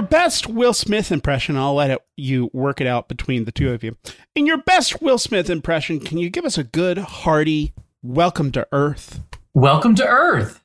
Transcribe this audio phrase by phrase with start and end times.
[0.00, 3.70] your best Will Smith impression, I'll let it, you work it out between the two
[3.70, 3.98] of you.
[4.34, 8.66] In your best Will Smith impression, can you give us a good, hearty welcome to
[8.72, 9.20] Earth?
[9.52, 10.58] Welcome to Earth.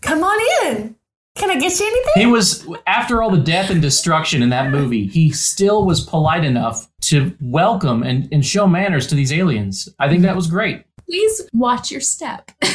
[0.00, 0.96] Come on in.
[1.36, 2.12] Can I get you anything?
[2.16, 5.06] He was after all the death and destruction in that movie.
[5.06, 9.88] He still was polite enough to welcome and, and show manners to these aliens.
[10.00, 10.82] I think that was great.
[11.06, 12.50] Please watch your step.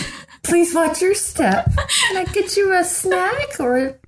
[0.48, 1.70] Please watch your step.
[2.08, 4.00] Can I get you a snack or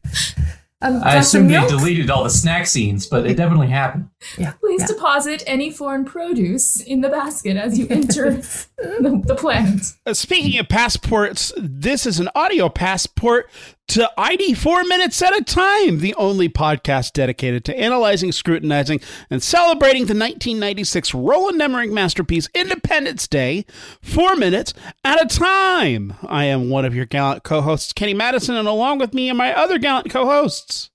[0.82, 4.10] a I glass of assume they deleted all the snack scenes, but it definitely happened.
[4.38, 4.54] Yeah.
[4.62, 4.88] Please yeah.
[4.88, 8.32] deposit any foreign produce in the basket as you enter
[8.78, 9.82] the, the planet.
[10.06, 13.50] Uh, speaking of passports, this is an audio passport
[13.90, 19.42] to ID four minutes at a time, the only podcast dedicated to analyzing, scrutinizing, and
[19.42, 23.66] celebrating the 1996 Roland Emmerich masterpiece Independence Day,
[24.02, 24.74] four minutes
[25.04, 26.14] at a time.
[26.28, 29.54] I am one of your gallant co-hosts, Kenny Madison, and along with me are my
[29.54, 30.92] other gallant co-hosts.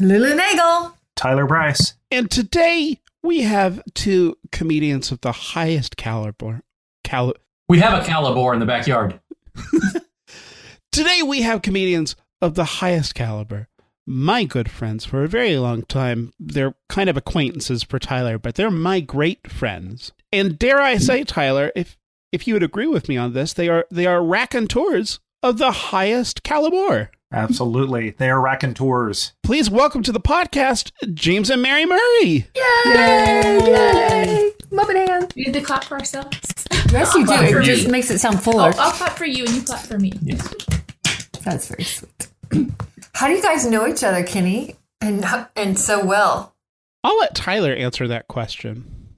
[0.00, 0.94] Lulu Nagel.
[1.16, 1.94] Tyler Bryce.
[2.10, 6.62] And today we have two comedians of the highest caliber.
[7.04, 7.34] Cal-
[7.68, 9.20] We have a caliber in the backyard.
[10.90, 13.68] Today we have comedians of the highest caliber.
[14.06, 16.32] My good friends for a very long time.
[16.38, 20.12] They're kind of acquaintances for Tyler, but they're my great friends.
[20.32, 21.96] And dare I say, Tyler, if
[22.32, 25.72] if you would agree with me on this, they are they are raconteurs of the
[25.72, 27.10] highest caliber.
[27.32, 28.10] Absolutely.
[28.10, 29.32] They are raconteurs.
[29.42, 32.46] Please welcome to the podcast, James and Mary Murray.
[32.56, 33.60] Yay!
[33.66, 34.50] Yay!
[34.70, 35.32] Muppet hand.
[35.36, 36.38] We need to clap for ourselves.
[36.90, 37.26] Yes, you do.
[37.26, 37.74] clap for It you.
[37.76, 38.72] just makes it sound I'll, fuller.
[38.74, 40.12] Oh, I'll clap for you and you clap for me.
[40.22, 40.54] Yes.
[41.44, 42.28] That's very sweet.
[43.14, 44.76] How do you guys know each other, Kenny?
[45.00, 45.24] And
[45.56, 46.54] and so well.
[47.04, 49.08] I'll let Tyler answer that question.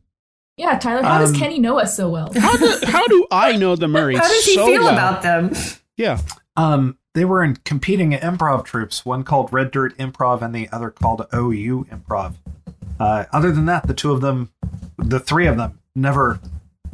[0.57, 2.31] Yeah, Tyler, how does Um, Kenny know us so well?
[2.39, 4.93] How do, how do I know the Murrays How does he so feel well?
[4.93, 5.53] about them?
[5.97, 6.21] Yeah.
[6.55, 10.91] Um, they were in competing improv troupes, one called Red Dirt Improv and the other
[10.91, 12.35] called OU Improv.
[12.99, 14.51] Uh, other than that, the two of them,
[14.99, 16.39] the three of them, never,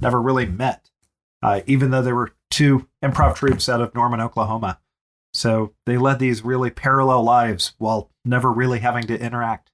[0.01, 0.89] never really met.
[1.43, 4.79] Uh, even though they were two improv troupes out of Norman, Oklahoma,
[5.37, 9.71] so they led these really parallel lives while never really having to interact.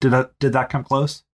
[0.00, 1.24] Did that did that come close?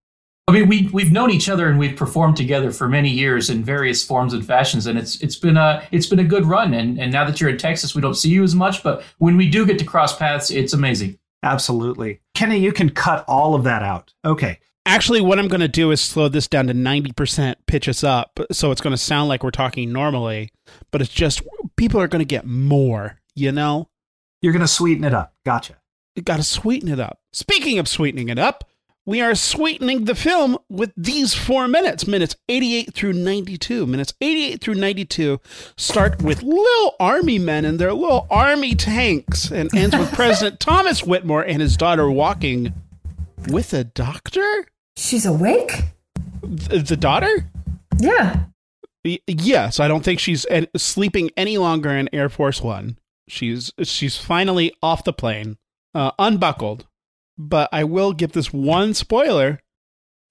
[0.49, 3.63] I mean, we we've known each other and we've performed together for many years in
[3.63, 6.73] various forms and fashions, and it's it's been a it's been a good run.
[6.73, 9.37] And and now that you're in Texas, we don't see you as much, but when
[9.37, 11.19] we do get to cross paths, it's amazing.
[11.43, 12.59] Absolutely, Kenny.
[12.59, 14.15] You can cut all of that out.
[14.25, 18.05] Okay, Actually, what I'm going to do is slow this down to 90%, pitch us
[18.05, 18.39] up.
[18.53, 20.51] So it's going to sound like we're talking normally,
[20.91, 21.41] but it's just
[21.77, 23.89] people are going to get more, you know?
[24.43, 25.33] you're gonna sweeten it up.
[25.47, 25.77] Gotcha.
[26.17, 27.19] You got to sweeten it up.
[27.33, 28.63] Speaking of sweetening it up,
[29.07, 33.87] we are sweetening the film with these four minutes minutes 88 through 92.
[33.87, 35.41] Minutes 88 through 92
[35.77, 41.03] start with little army men and their little army tanks and ends with President Thomas
[41.03, 42.73] Whitmore and his daughter walking
[43.49, 44.67] with a doctor?
[44.97, 45.73] She's awake?
[46.43, 47.51] Th- The daughter?
[47.99, 48.45] Yeah.
[49.05, 52.99] Y- Yes, I don't think she's uh, sleeping any longer in Air Force One.
[53.29, 55.57] She's she's finally off the plane,
[55.95, 56.87] uh, unbuckled.
[57.37, 59.61] But I will give this one spoiler: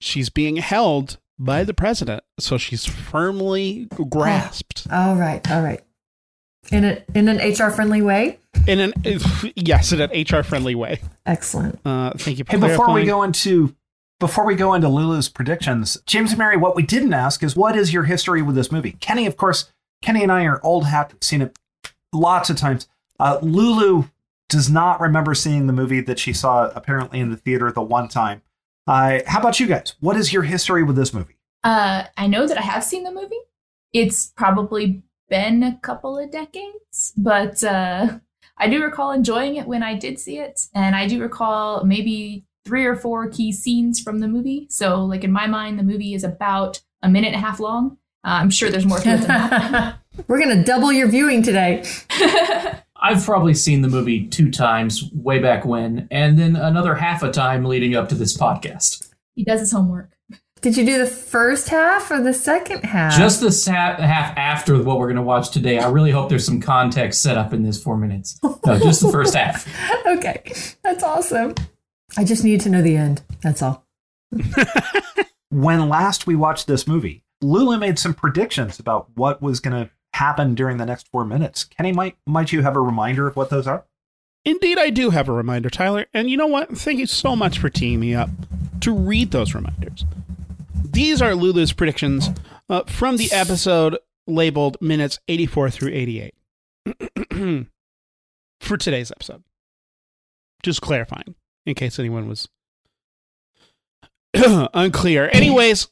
[0.00, 5.50] she's being held by the president, so she's firmly grasped All right.
[5.50, 5.82] All right.
[6.70, 8.38] In a in an HR friendly way.
[8.66, 8.94] in an
[9.54, 11.00] yes, in an HR friendly way.
[11.26, 11.78] Excellent.
[11.84, 12.44] Uh, thank you.
[12.44, 13.74] For Hey, before we go into
[14.20, 17.76] before we go into Lulu's predictions, James and Mary, what we didn't ask is what
[17.76, 18.92] is your history with this movie?
[18.92, 21.58] Kenny, of course, Kenny and I are old hat, seen it
[22.14, 22.88] lots of times.
[23.18, 24.04] Uh, Lulu
[24.48, 28.08] does not remember seeing the movie that she saw apparently in the theater the one
[28.08, 28.42] time.
[28.86, 29.94] Uh, how about you guys?
[30.00, 31.36] What is your history with this movie?
[31.62, 33.40] Uh, I know that I have seen the movie.
[33.92, 38.18] It's probably been a couple of decades, but uh,
[38.58, 42.44] I do recall enjoying it when I did see it, and I do recall maybe
[42.64, 44.66] three or four key scenes from the movie.
[44.70, 47.98] So, like in my mind, the movie is about a minute and a half long.
[48.24, 49.98] Uh, I'm sure there's more to it than that.
[50.28, 51.84] We're gonna double your viewing today.
[52.96, 57.30] I've probably seen the movie two times way back when, and then another half a
[57.30, 59.10] time leading up to this podcast.
[59.34, 60.10] he does his homework.
[60.62, 63.18] Did you do the first half or the second half?
[63.18, 65.78] Just the sa- half after what we're going to watch today.
[65.78, 68.40] I really hope there's some context set up in this four minutes.
[68.42, 69.68] No, just the first half.
[70.06, 70.40] okay.
[70.82, 71.54] That's awesome.
[72.16, 73.20] I just need to know the end.
[73.42, 73.84] That's all.
[75.50, 79.90] When last we watched this movie, Lulu made some predictions about what was going to
[80.14, 81.64] happen during the next four minutes.
[81.64, 83.84] Kenny, might might you have a reminder of what those are?
[84.44, 86.06] Indeed, I do have a reminder, Tyler.
[86.12, 86.76] And you know what?
[86.76, 88.28] Thank you so much for teeing me up
[88.80, 90.04] to read those reminders.
[90.84, 92.28] These are Lulu's predictions
[92.68, 96.34] uh, from the episode labeled minutes 84 through 88
[98.60, 99.42] for today's episode.
[100.62, 101.34] Just clarifying
[101.66, 102.48] in case anyone was
[104.74, 105.30] unclear.
[105.32, 105.88] Anyways,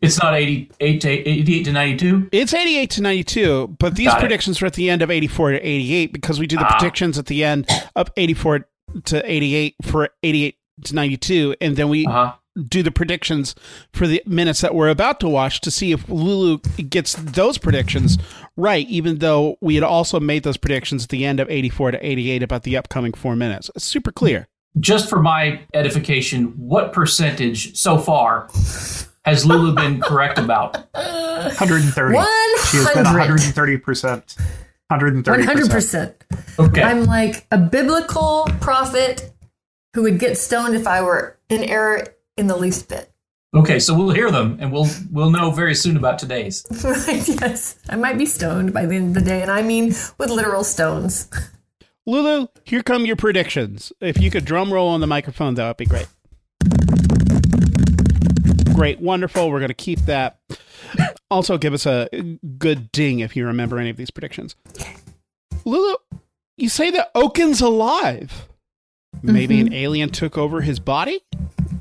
[0.00, 2.28] It's not 88 to 88 to 92.
[2.32, 4.20] it's 88 to 92, but these Got it.
[4.20, 6.78] predictions are at the end of 84 to 88 because we do the Ah.
[6.78, 8.66] predictions at the end of 84
[9.06, 12.32] to 88 for 88 to 92, and then we Uh huh.
[12.68, 13.54] do the predictions
[13.92, 16.58] for the minutes that we're about to watch to see if Lulu
[16.88, 18.18] gets those predictions
[18.56, 22.04] right, even though we had also made those predictions at the end of 84 to
[22.06, 23.70] 88 about the upcoming four minutes.
[23.76, 24.48] It's super clear.
[24.78, 28.48] Just for my edification, what percentage so far
[29.24, 30.74] has Lulu been correct about?
[30.92, 32.14] 130.
[32.70, 33.40] She has been 100.
[33.40, 34.36] 130%.
[34.90, 35.24] 130%.
[35.24, 36.14] 100%.
[36.58, 36.82] Okay.
[36.82, 39.32] I'm like a biblical prophet
[39.94, 42.04] who would get stoned if I were in error
[42.36, 43.12] in the least bit.
[43.54, 46.66] Okay, so we'll hear them and we'll we'll know very soon about today's.
[46.82, 50.28] yes, I might be stoned by the end of the day, and I mean with
[50.28, 51.30] literal stones.
[52.08, 53.92] Lulu, here come your predictions.
[54.00, 56.06] If you could drum roll on the microphone, that would be great.
[58.74, 59.50] Great, wonderful.
[59.50, 60.38] We're going to keep that.
[61.30, 62.08] Also, give us a
[62.56, 64.56] good ding if you remember any of these predictions.
[65.66, 65.96] Lulu,
[66.56, 68.48] you say that Okun's alive.
[69.22, 69.74] Maybe an mm-hmm.
[69.74, 71.20] alien took over his body?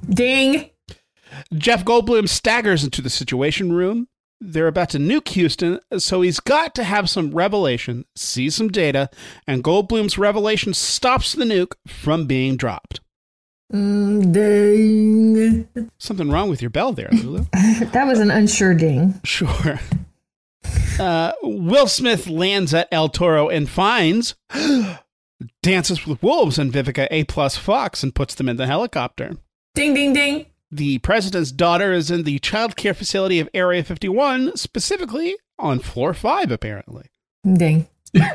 [0.10, 0.72] Ding.
[1.54, 4.10] Jeff Goldblum staggers into the Situation Room.
[4.40, 9.10] They're about to nuke Houston, so he's got to have some revelation, see some data,
[9.48, 13.00] and Goldblum's revelation stops the nuke from being dropped.
[13.74, 15.90] Mm, ding.
[15.98, 17.46] Something wrong with your bell there, Lulu.
[17.92, 19.20] That was an unsure ding.
[19.24, 19.80] sure.
[21.00, 24.36] Uh, Will Smith lands at El Toro and finds
[25.64, 29.38] Dances with Wolves and Vivica A plus Fox and puts them in the helicopter.
[29.76, 30.46] Ding, ding, ding.
[30.70, 36.14] The president's daughter is in the child care facility of Area 51, specifically on floor
[36.14, 37.10] five, apparently.
[37.46, 37.88] Ding.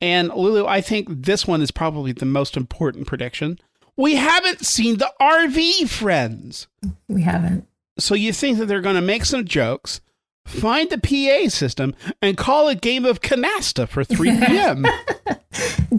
[0.00, 3.58] And Lulu, I think this one is probably the most important prediction.
[3.96, 6.66] We haven't seen the RV friends.
[7.08, 7.66] We haven't.
[7.98, 10.00] So you think that they're going to make some jokes,
[10.46, 14.86] find the PA system, and call a game of canasta for 3 p.m.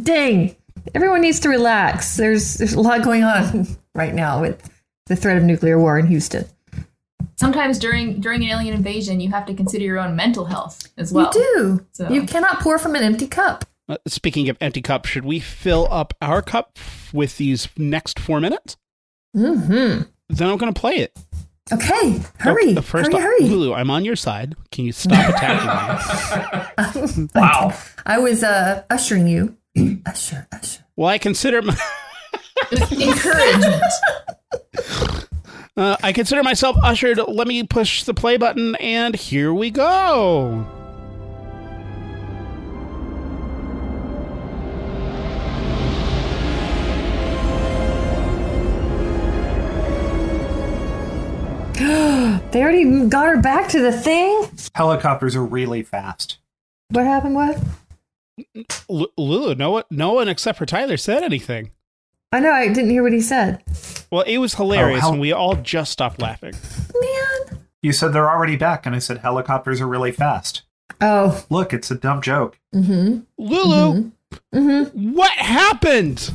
[0.03, 0.55] Ding.
[0.93, 2.17] Everyone needs to relax.
[2.17, 4.69] There's there's a lot going on right now with
[5.07, 6.45] the threat of nuclear war in Houston.
[7.35, 11.11] Sometimes during during an alien invasion, you have to consider your own mental health as
[11.13, 11.31] well.
[11.35, 11.85] you do.
[11.91, 13.65] so- You cannot pour from an empty cup.
[13.89, 16.77] Uh, speaking of empty cup, should we fill up our cup
[17.13, 18.75] with these next four minutes?
[19.35, 20.01] Mm-hmm.
[20.29, 21.17] Then I'm going to play it.
[21.71, 22.19] Okay.
[22.39, 22.77] Hurry.
[22.77, 23.39] Oh, first hurry, off, hurry.
[23.47, 24.55] Lulu, I'm on your side.
[24.71, 27.29] Can you stop attacking me?
[27.35, 27.73] Wow.
[28.05, 29.55] I was uh, ushering you.
[30.05, 30.83] usher, usher.
[30.97, 31.77] Well, I consider my,
[32.71, 33.83] Encouragement.
[35.77, 37.19] uh, I consider myself ushered.
[37.27, 40.65] Let me push the play button, and here we go.
[52.51, 54.49] They already got her back to the thing.
[54.73, 56.37] Helicopters are really fast.
[56.89, 57.35] What happened?
[57.35, 57.61] What?
[58.89, 61.71] L- Lulu, no one, no one except for Tyler said anything.
[62.31, 62.51] I know.
[62.51, 63.61] I didn't hear what he said.
[64.11, 66.53] Well, it was hilarious, how- and we all just stopped laughing.
[67.01, 67.59] Man.
[67.81, 70.63] You said they're already back, and I said helicopters are really fast.
[71.01, 71.43] Oh.
[71.49, 72.57] Look, it's a dumb joke.
[72.73, 73.19] Mm-hmm.
[73.37, 74.11] Lulu,
[74.53, 75.13] Mm-hmm.
[75.13, 76.31] what happened?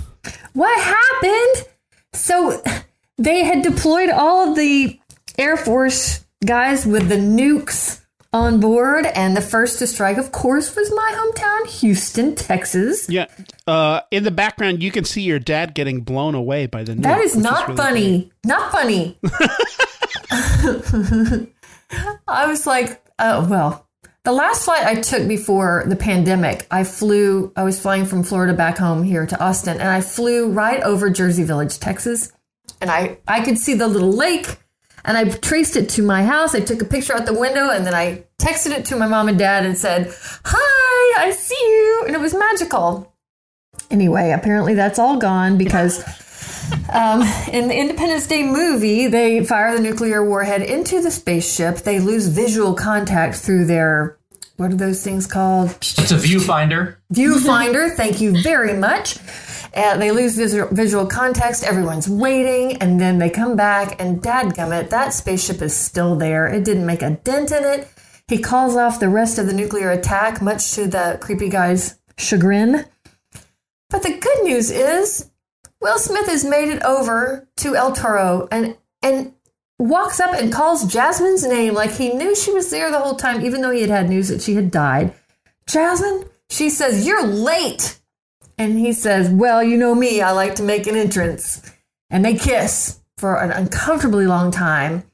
[0.55, 1.69] What happened?
[2.15, 2.63] So
[3.19, 4.99] they had deployed all of the
[5.39, 8.02] Air Force guys with the nukes
[8.33, 13.09] on board, and the first to strike, of course, was my hometown, Houston, Texas.
[13.09, 13.27] Yeah,
[13.67, 16.95] uh, in the background, you can see your dad getting blown away by the.
[16.95, 18.33] That nuke, is not really funny.
[18.45, 19.19] Not funny.
[22.29, 23.87] I was like, oh, well.
[24.25, 28.55] The last flight I took before the pandemic, I flew, I was flying from Florida
[28.55, 32.31] back home here to Austin, and I flew right over Jersey Village, Texas.
[32.81, 34.62] And I, I could see the little lake,
[35.05, 36.55] and I traced it to my house.
[36.55, 39.29] I took a picture out the window, and then I texted it to my mom
[39.29, 40.13] and dad and said,
[40.45, 42.05] Hi, I see you.
[42.07, 43.13] And it was magical.
[43.91, 46.03] Anyway, apparently that's all gone because
[46.93, 51.79] um, in the Independence Day movie, they fire the nuclear warhead into the spaceship.
[51.79, 54.19] They lose visual contact through their,
[54.57, 55.71] what are those things called?
[55.81, 56.97] It's a viewfinder.
[57.13, 57.95] Viewfinder.
[57.95, 59.19] Thank you very much.
[59.75, 61.65] And they lose visual, visual context.
[61.65, 66.47] Everyone's waiting, and then they come back, and dadgummit, that spaceship is still there.
[66.47, 67.89] It didn't make a dent in it.
[68.29, 72.85] He calls off the rest of the nuclear attack, much to the creepy guy's chagrin.
[73.91, 75.31] But the good news is,
[75.81, 79.35] Will Smith has made it over to El Toro and and
[79.79, 83.45] walks up and calls Jasmine's name like he knew she was there the whole time,
[83.45, 85.13] even though he had had news that she had died.
[85.67, 87.99] Jasmine, she says, You're late.
[88.59, 91.71] And he says, Well, you know me, I like to make an entrance.
[92.11, 95.05] And they kiss for an uncomfortably long time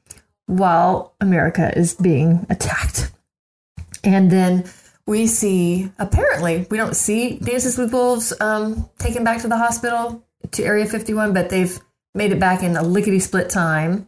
[0.47, 3.11] while America is being attacked.
[4.03, 4.69] And then
[5.05, 10.23] we see, apparently, we don't see Dances with Wolves um, taken back to the hospital
[10.51, 11.79] to Area 51, but they've
[12.13, 14.07] made it back in a lickety split time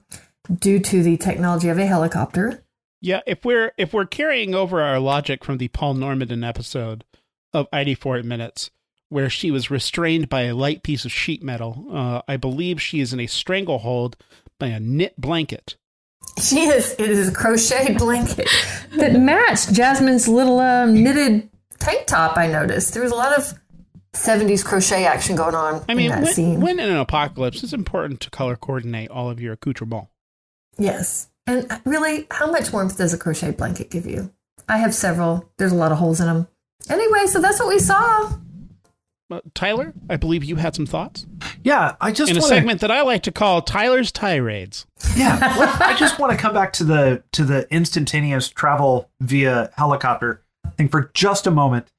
[0.59, 2.63] due to the technology of a helicopter.
[3.01, 7.03] Yeah, if we're if we're carrying over our logic from the Paul Normandin episode
[7.51, 8.69] of 84 Minutes,
[9.11, 13.01] where she was restrained by a light piece of sheet metal, uh, I believe she
[13.01, 14.15] is in a stranglehold
[14.57, 15.75] by a knit blanket.
[16.41, 16.93] She is.
[16.97, 18.47] It is a crocheted blanket
[18.95, 21.49] that matched Jasmine's little um, knitted
[21.79, 22.37] tank top.
[22.37, 23.53] I noticed there was a lot of
[24.13, 25.83] '70s crochet action going on.
[25.89, 26.61] I mean, in that when, scene.
[26.61, 30.09] when in an apocalypse, it's important to color coordinate all of your accoutrements.
[30.77, 34.31] yes, and really, how much warmth does a crochet blanket give you?
[34.69, 35.51] I have several.
[35.57, 36.47] There's a lot of holes in them.
[36.89, 38.31] Anyway, so that's what we saw.
[39.31, 41.25] Uh, Tyler, I believe you had some thoughts
[41.63, 44.85] Yeah, I just in a wanna, segment that I like to call Tyler's tirades.
[45.15, 49.71] Yeah, well, I just want to come back to the to the instantaneous travel via
[49.77, 50.41] helicopter
[50.77, 51.91] thing for just a moment,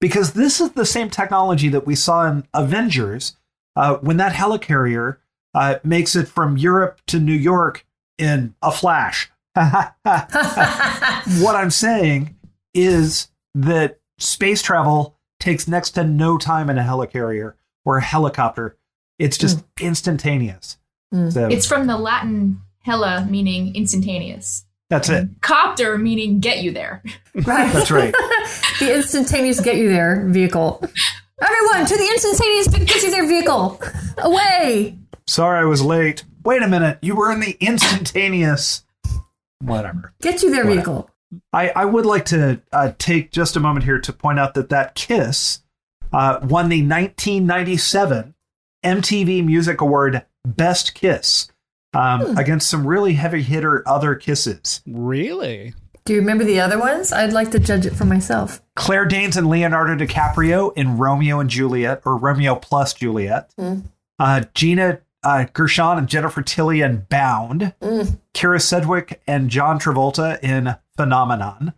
[0.00, 3.36] because this is the same technology that we saw in Avengers
[3.76, 5.16] uh, when that helicarrier
[5.54, 7.86] uh, makes it from Europe to New York
[8.18, 9.30] in a flash.
[9.54, 12.36] what I'm saying
[12.74, 17.54] is that space travel takes next to no time in a helicarrier
[17.84, 18.76] or a helicopter.
[19.18, 19.86] It's just hmm.
[19.86, 20.78] instantaneous.
[21.12, 21.30] Hmm.
[21.30, 24.64] So It's from the Latin hella, meaning instantaneous.
[24.90, 25.28] that's it.
[25.40, 27.02] Copter, meaning get you there.
[27.34, 27.72] Right.
[27.72, 28.12] That's right.
[28.80, 30.82] the instantaneous get you there vehicle.
[31.40, 33.80] Everyone to the instantaneous get you there vehicle.
[34.18, 34.98] Away.
[35.26, 36.24] Sorry I was late.
[36.44, 36.98] Wait a minute.
[37.02, 38.84] You were in the instantaneous.
[39.60, 40.14] Whatever.
[40.22, 40.74] Get you there Whatever.
[40.74, 41.10] vehicle.
[41.52, 44.70] I, I would like to uh, take just a moment here to point out that
[44.70, 45.62] that Kiss
[46.12, 48.34] uh, won the 1997
[48.84, 51.50] MTV Music Award Best Kiss
[51.94, 54.82] um, against some really heavy hitter other kisses.
[54.86, 55.74] Really?
[56.04, 57.12] Do you remember the other ones?
[57.12, 58.62] I'd like to judge it for myself.
[58.76, 63.52] Claire Danes and Leonardo DiCaprio in Romeo and Juliet, or Romeo plus Juliet.
[64.18, 67.74] Uh, Gina uh, Gershon and Jennifer Tilly in Bound.
[68.34, 71.72] Kyra Sedgwick and John Travolta in Phenomenon.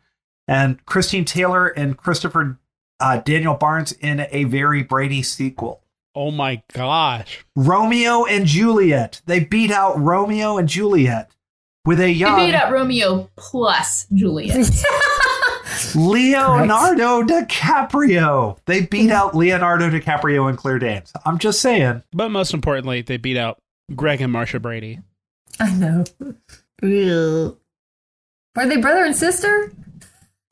[0.46, 2.58] And Christine Taylor and Christopher
[2.98, 5.82] uh, Daniel Barnes in a very Brady sequel.
[6.14, 7.44] Oh my gosh.
[7.54, 9.22] Romeo and Juliet.
[9.26, 11.30] They beat out Romeo and Juliet
[11.84, 14.56] with a They young beat up Romeo plus Juliet.
[15.96, 18.58] Leonardo DiCaprio.
[18.66, 21.12] They beat out Leonardo DiCaprio and Claire Danes.
[21.24, 22.02] I'm just saying.
[22.12, 23.58] But most importantly, they beat out
[23.94, 25.00] Greg and Marsha Brady.
[25.58, 26.04] I know.
[26.82, 27.56] Ew.
[28.56, 29.72] Were they brother and sister?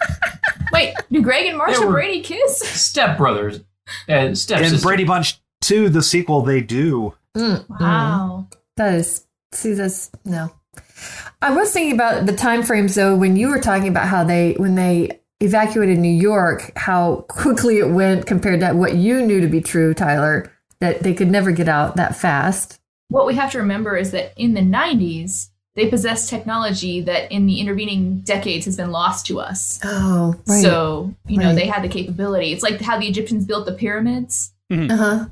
[0.72, 2.58] Wait, do Greg and They Marsha were- Brady kiss?
[2.60, 3.60] Step brothers,
[4.06, 7.14] and step In Brady Bunch 2, the sequel, they do.
[7.36, 7.80] Mm, mm.
[7.80, 8.48] Wow.
[8.76, 10.50] That is see that's no.
[11.40, 14.54] I was thinking about the time frames though when you were talking about how they
[14.54, 19.46] when they evacuated New York, how quickly it went compared to what you knew to
[19.46, 22.80] be true, Tyler, that they could never get out that fast.
[23.08, 27.46] What we have to remember is that in the 90s, they possessed technology that in
[27.46, 29.78] the intervening decades has been lost to us.
[29.84, 30.60] Oh, right.
[30.60, 31.54] So, you know, Right.
[31.54, 32.52] they had the capability.
[32.52, 34.52] It's like how the Egyptians built the pyramids.
[34.72, 35.26] uh-huh.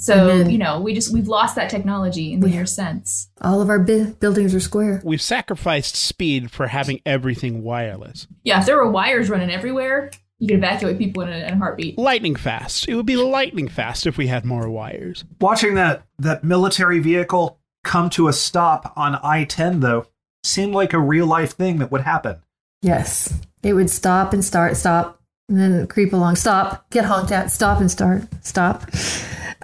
[0.00, 3.28] So, And then- you know, we just we've lost that technology in the near sense.
[3.40, 5.00] All of our bi- buildings are square.
[5.04, 8.28] We've sacrificed speed for having everything wireless.
[8.44, 11.56] Yeah, if there were wires running everywhere, you could evacuate people in a, in a
[11.56, 11.98] heartbeat.
[11.98, 12.88] Lightning fast.
[12.88, 15.24] It would be lightning fast if we had more wires.
[15.40, 20.06] Watching that, that military vehicle come to a stop on I 10, though,
[20.44, 22.36] seemed like a real life thing that would happen.
[22.82, 23.34] Yes.
[23.64, 26.36] It would stop and start, stop, and then creep along.
[26.36, 28.84] Stop, get honked at, stop and start, stop.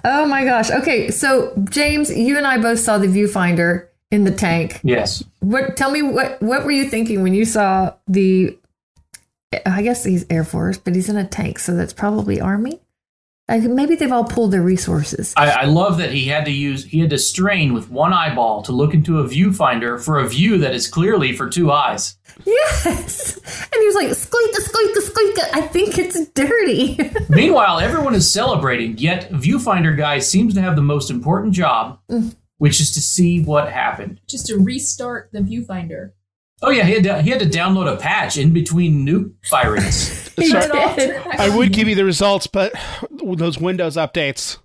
[0.03, 0.69] Oh my gosh.
[0.69, 4.79] Okay, so James, you and I both saw the viewfinder in the tank.
[4.83, 5.23] Yes.
[5.39, 8.57] What tell me what what were you thinking when you saw the
[9.65, 12.81] I guess he's Air Force, but he's in a tank, so that's probably Army.
[13.47, 15.33] Like maybe they've all pulled their resources.
[15.37, 18.63] I, I love that he had to use he had to strain with one eyeball
[18.63, 22.17] to look into a viewfinder for a view that is clearly for two eyes.
[22.43, 23.37] Yes.
[23.37, 25.37] And he was like, squeak, squeak, squeak.
[25.53, 26.97] I think it's dirty.
[27.29, 32.35] Meanwhile, everyone is celebrating, yet viewfinder guy seems to have the most important job, mm.
[32.57, 34.19] which is to see what happened.
[34.27, 36.11] Just to restart the viewfinder.
[36.61, 40.23] Oh yeah, he had to, he had to download a patch in between nuke firings.
[40.35, 41.07] He Turn it off, did.
[41.11, 42.73] turn it back I would give you the results, but
[43.37, 44.57] those Windows updates.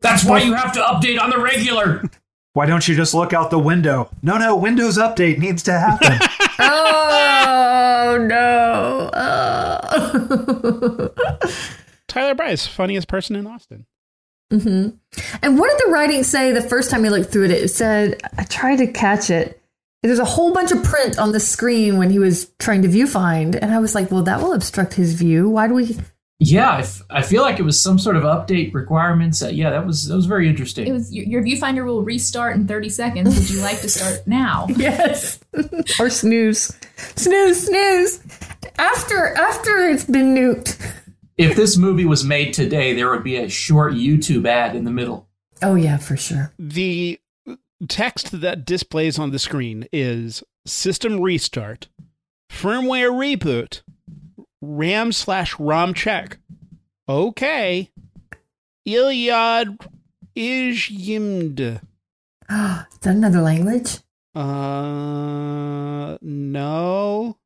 [0.00, 2.02] That's why you have to update on the regular.
[2.54, 4.10] Why don't you just look out the window?
[4.22, 6.18] No, no, Windows Update needs to happen.
[6.58, 9.10] Oh no.
[9.12, 11.10] Oh.
[12.08, 13.84] Tyler Bryce, funniest person in Austin.
[14.50, 14.88] hmm
[15.42, 17.50] And what did the writing say the first time you looked through it?
[17.50, 19.60] It said, I tried to catch it.
[20.02, 23.58] There's a whole bunch of print on the screen when he was trying to viewfind.
[23.60, 25.48] And I was like, well, that will obstruct his view.
[25.50, 25.96] Why do we?
[26.38, 29.42] Yeah, I, f- I feel like it was some sort of update requirements.
[29.42, 30.86] Uh, yeah, that was that was very interesting.
[30.86, 33.34] It was your, your viewfinder will restart in 30 seconds.
[33.38, 34.66] Would you like to start now?
[34.76, 35.40] Yes.
[35.98, 36.76] or snooze.
[37.16, 38.20] Snooze, snooze.
[38.78, 40.78] After after it's been nuked.
[41.38, 44.90] if this movie was made today, there would be a short YouTube ad in the
[44.90, 45.26] middle.
[45.62, 46.52] Oh, yeah, for sure.
[46.58, 47.18] The
[47.88, 51.88] text that displays on the screen is system restart,
[52.50, 53.82] firmware reboot,
[54.60, 56.38] RAM slash ROM check.
[57.08, 57.90] Okay.
[58.84, 59.78] Iliad
[60.36, 61.58] Izhimd.
[61.60, 61.78] Is
[62.48, 63.98] that another language?
[64.34, 67.36] Uh, no.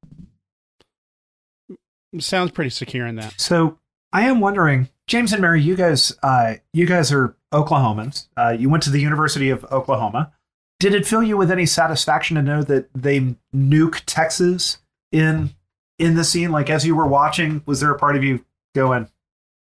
[2.19, 3.41] Sounds pretty secure in that.
[3.41, 3.79] So
[4.13, 8.29] I am wondering, James and Mary, you guys, uh, you guys are Oklahomans.
[8.37, 10.33] Uh, you went to the University of Oklahoma.
[10.79, 14.79] Did it fill you with any satisfaction to know that they nuke Texas
[15.13, 15.51] in
[15.99, 16.51] in the scene?
[16.51, 19.09] Like as you were watching, was there a part of you going,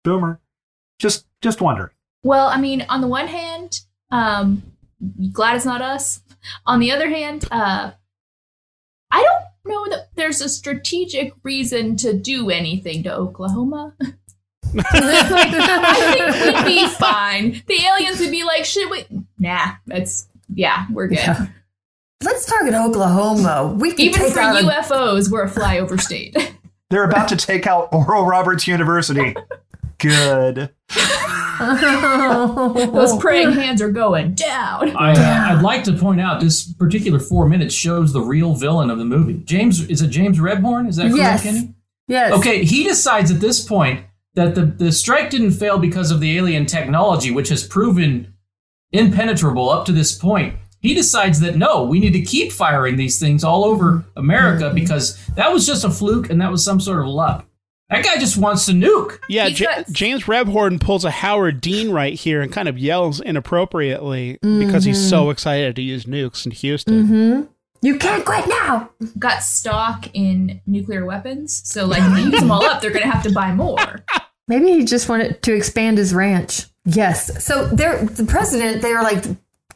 [0.03, 0.39] "Boomer"?
[0.99, 1.89] Just just wondering.
[2.23, 4.61] Well, I mean, on the one hand, um,
[5.31, 6.21] glad it's not us.
[6.67, 7.91] On the other hand, uh,
[9.09, 13.95] I don't know that there's a strategic reason to do anything to Oklahoma.
[14.73, 16.13] like, I
[16.43, 17.61] think we'd be fine.
[17.67, 19.05] The aliens would be like, "Should we?"
[19.39, 21.17] Nah, that's yeah, we're good.
[21.19, 21.47] Yeah.
[22.23, 23.75] Let's target Oklahoma.
[23.79, 26.35] We can Even take for out a- UFOs, we're a flyover state.
[26.91, 29.33] They're about to take out Oral Roberts University.
[29.97, 30.69] Good.
[31.61, 34.95] Those praying hands are going down.
[34.95, 38.89] I, uh, I'd like to point out this particular four minutes shows the real villain
[38.89, 39.35] of the movie.
[39.45, 40.87] James is it James Rebhorn?
[40.89, 41.43] Is that correct, Yes.
[41.43, 41.73] Kenny?
[42.07, 42.33] yes.
[42.33, 44.03] Okay, he decides at this point
[44.35, 48.33] that the, the strike didn't fail because of the alien technology, which has proven
[48.91, 50.55] impenetrable up to this point.
[50.79, 55.23] He decides that no, we need to keep firing these things all over America because
[55.35, 57.45] that was just a fluke and that was some sort of luck.
[57.89, 59.19] That guy just wants to nuke.
[59.29, 62.79] Yeah, He's Ja- got- James Rebhorn pulls a Howard Dean right here and kind of
[62.79, 67.05] yells inappropriately because he's so excited to use nukes in Houston.
[67.05, 67.41] hmm
[67.81, 68.89] You can't quit now.
[69.19, 73.11] Got stock in nuclear weapons, so like if they use them all up, they're gonna
[73.11, 73.77] have to buy more.
[74.47, 76.65] Maybe he just wanted to expand his ranch.
[76.85, 77.43] Yes.
[77.43, 79.23] So they're the president, they are like,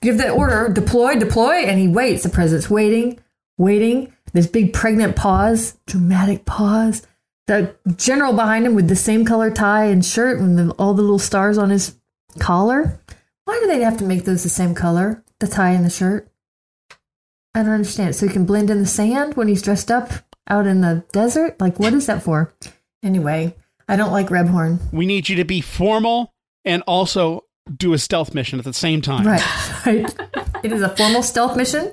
[0.01, 2.23] give that order, deploy, deploy, and he waits.
[2.23, 3.19] The president's waiting,
[3.57, 4.13] waiting.
[4.33, 7.07] This big pregnant pause, dramatic pause.
[7.47, 11.03] The general behind him with the same color tie and shirt and the, all the
[11.03, 11.95] little stars on his
[12.39, 12.99] collar.
[13.45, 15.23] Why do they have to make those the same color?
[15.39, 16.27] The tie and the shirt?
[17.53, 18.15] I don't understand.
[18.15, 20.11] So he can blend in the sand when he's dressed up
[20.49, 21.59] out in the desert?
[21.59, 22.53] Like, what is that for?
[23.03, 23.55] Anyway,
[23.87, 24.79] I don't like Rebhorn.
[24.91, 27.45] We need you to be formal and also
[27.75, 29.25] do a stealth mission at the same time.
[29.25, 30.15] Right, right.
[30.63, 31.91] it is a formal stealth mission.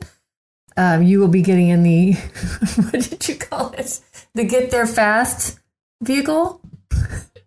[0.76, 2.12] Um, you will be getting in the
[2.76, 4.00] what did you call it?
[4.34, 5.58] The get there fast
[6.02, 6.60] vehicle.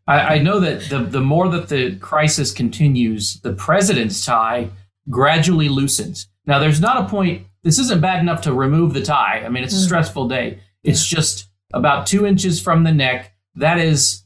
[0.08, 4.70] I, I know that the, the more that the crisis continues, the president's tie
[5.10, 6.28] gradually loosens.
[6.46, 9.42] Now, there's not a point, this isn't bad enough to remove the tie.
[9.44, 10.60] I mean, it's a stressful day.
[10.84, 13.34] It's just about two inches from the neck.
[13.56, 14.24] That is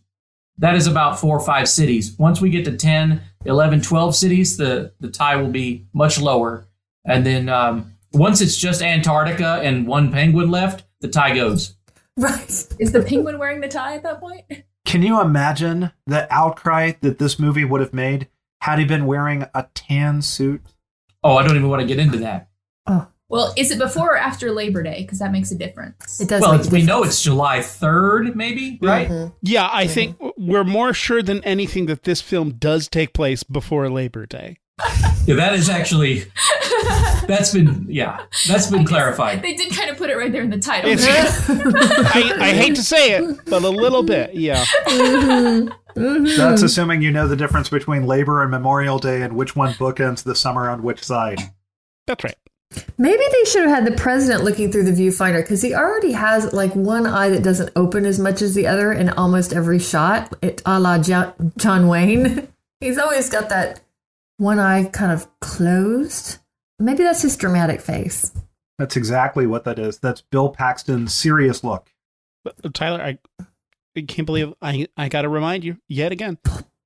[0.60, 2.16] that is about four or five cities.
[2.18, 6.68] Once we get to 10, 11, 12 cities, the, the tie will be much lower.
[7.06, 11.76] And then um, once it's just Antarctica and one penguin left, the tie goes.
[12.18, 12.50] Right.
[12.80, 14.46] Is the penguin wearing the tie at that point?
[14.86, 18.28] Can you imagine the outcry that this movie would have made
[18.62, 20.62] had he been wearing a tan suit?
[21.24, 22.50] Oh, I don't even want to get into that.
[22.86, 25.04] Oh, Well, is it before or after Labor Day?
[25.04, 26.20] Because that makes a difference.
[26.20, 26.42] it does.
[26.42, 28.86] Well, make a we know it's July 3rd, maybe, mm-hmm.
[28.86, 29.32] right?
[29.42, 29.94] Yeah, I mm-hmm.
[29.94, 34.58] think we're more sure than anything that this film does take place before Labor Day.
[35.26, 36.24] Yeah, that is actually
[37.28, 39.42] that's been yeah, that's been clarified.
[39.42, 40.90] They did kind of put it right there in the title.
[40.90, 44.64] It's- I, I hate to say it, but a little bit, yeah.
[44.86, 46.38] Mm-hmm.
[46.38, 50.24] That's assuming you know the difference between Labor and Memorial Day and which one bookends
[50.24, 51.40] the summer on which side.
[52.08, 52.38] That's right.
[52.98, 56.54] Maybe they should have had the president looking through the viewfinder because he already has
[56.54, 60.34] like one eye that doesn't open as much as the other in almost every shot.
[60.42, 62.48] It, a la John Wayne.
[62.80, 63.82] He's always got that
[64.38, 66.38] one eye kind of closed.
[66.78, 68.32] Maybe that's his dramatic face.
[68.78, 70.00] That's exactly what that is.
[70.00, 71.92] That's Bill Paxton's serious look.
[72.46, 73.18] But, uh, Tyler, I,
[73.98, 76.38] I can't believe I I got to remind you yet again.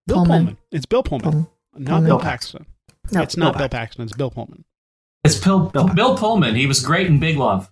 [0.07, 0.27] Bill Pullman.
[0.27, 0.57] Pullman.
[0.71, 1.47] It's Bill Pullman, Pullman.
[1.73, 2.05] not Pullman.
[2.05, 2.65] Bill Paxton.
[3.11, 4.03] No, it's not Bill Bill Paxton.
[4.05, 4.65] It's Bill Pullman.
[5.23, 6.55] It's Bill, Bill- Bill Pullman.
[6.55, 7.71] He was great in Big Love.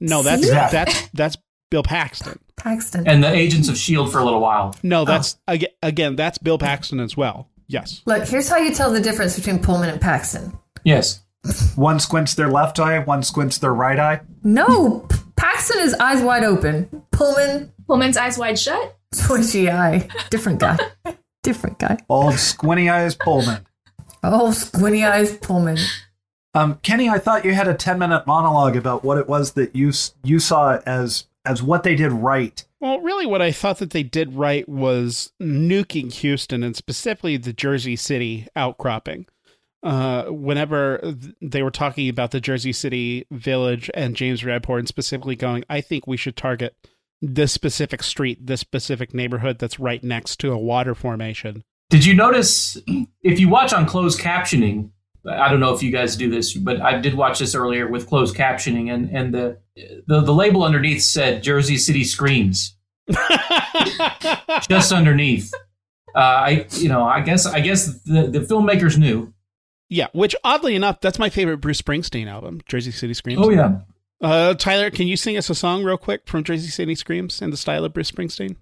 [0.00, 0.50] No, that's See?
[0.50, 1.36] that's that's
[1.70, 2.38] Bill Paxton.
[2.56, 3.06] Paxton.
[3.06, 4.74] and the Agents of Shield for a little while.
[4.82, 5.04] No, oh.
[5.04, 7.48] that's aga again, that's Bill Paxton as well.
[7.68, 8.02] Yes.
[8.06, 10.56] Look, here's how you tell the difference between Pullman and Paxton.
[10.84, 11.22] Yes.
[11.76, 14.20] One squints their left eye, one squints their right eye.
[14.42, 15.06] No,
[15.36, 17.04] Paxton is eyes wide open.
[17.12, 18.96] Pullman, Pullman's eyes wide shut.
[19.12, 20.08] Squinty eye.
[20.30, 20.76] Different guy.
[21.44, 21.98] Different guy.
[22.08, 23.64] Old squinty eyes Pullman.
[24.24, 25.78] Old squinty eyes Pullman.
[26.56, 29.76] Um, Kenny, I thought you had a ten minute monologue about what it was that
[29.76, 29.92] you
[30.24, 32.64] you saw as as what they did right.
[32.80, 37.52] Well, really, what I thought that they did right was nuking Houston and specifically the
[37.52, 39.26] Jersey City outcropping.
[39.82, 45.36] Uh, whenever they were talking about the Jersey City village and James Rebhorn, and specifically
[45.36, 46.74] going, I think we should target
[47.20, 51.64] this specific street, this specific neighborhood that's right next to a water formation.
[51.90, 52.78] Did you notice
[53.22, 54.90] if you watch on closed captioning?
[55.28, 58.06] I don't know if you guys do this, but I did watch this earlier with
[58.06, 59.58] closed captioning, and and the
[60.06, 62.76] the, the label underneath said Jersey City Screams
[64.68, 65.52] just underneath.
[66.14, 69.32] Uh, I you know I guess I guess the the filmmakers knew.
[69.88, 73.40] yeah, which oddly enough, that's my favorite Bruce Springsteen album, Jersey City Screams.
[73.42, 73.80] Oh yeah,
[74.22, 77.50] Uh, Tyler, can you sing us a song real quick from Jersey City Screams in
[77.50, 78.56] the style of Bruce Springsteen?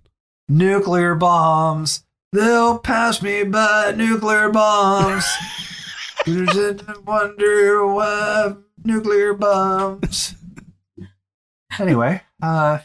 [0.49, 2.05] Nuclear bombs.
[2.33, 5.25] They'll pass me by nuclear bombs.
[6.27, 10.35] Wonder why nuclear bombs.
[11.79, 12.79] Anyway, uh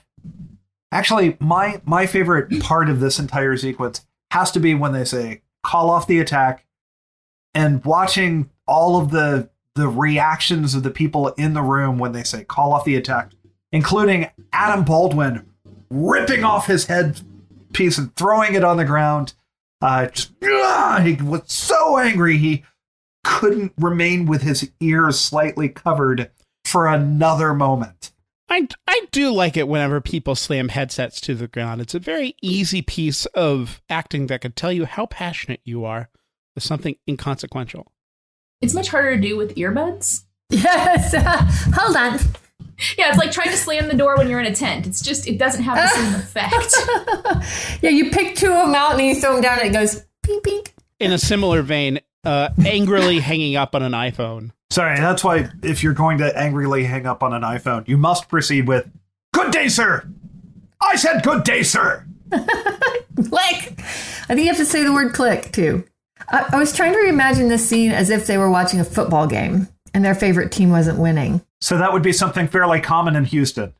[0.91, 5.41] actually my my favorite part of this entire sequence has to be when they say
[5.63, 6.65] call off the attack
[7.53, 12.23] and watching all of the the reactions of the people in the room when they
[12.23, 13.31] say call off the attack,
[13.71, 15.45] including Adam Baldwin
[15.89, 17.21] ripping off his head
[17.73, 19.33] piece and throwing it on the ground.
[19.81, 22.65] Uh, just, ah, he was so angry he
[23.29, 26.31] couldn't remain with his ears slightly covered
[26.65, 28.11] for another moment.
[28.49, 31.79] I, I do like it whenever people slam headsets to the ground.
[31.79, 36.09] It's a very easy piece of acting that could tell you how passionate you are
[36.55, 37.91] with something inconsequential.
[38.61, 40.23] It's much harder to do with earbuds.
[40.51, 41.13] Yes.
[41.75, 42.13] Hold on.
[42.97, 44.87] Yeah, it's like trying to slam the door when you're in a tent.
[44.87, 46.15] It's just it doesn't have the same
[47.45, 47.83] effect.
[47.83, 50.03] Yeah, you pick two of them out and you throw them down and it goes
[50.23, 50.63] ping ping.
[50.99, 54.51] In a similar vein, uh, angrily hanging up on an iPhone.
[54.71, 58.29] Sorry, that's why if you're going to angrily hang up on an iPhone, you must
[58.29, 58.89] proceed with
[59.33, 60.07] "Good day, sir."
[60.81, 63.73] I said, "Good day, sir." Click.
[64.29, 65.83] I think you have to say the word click too.
[66.29, 69.25] I, I was trying to reimagine this scene as if they were watching a football
[69.27, 71.41] game and their favorite team wasn't winning.
[71.61, 73.73] So that would be something fairly common in Houston.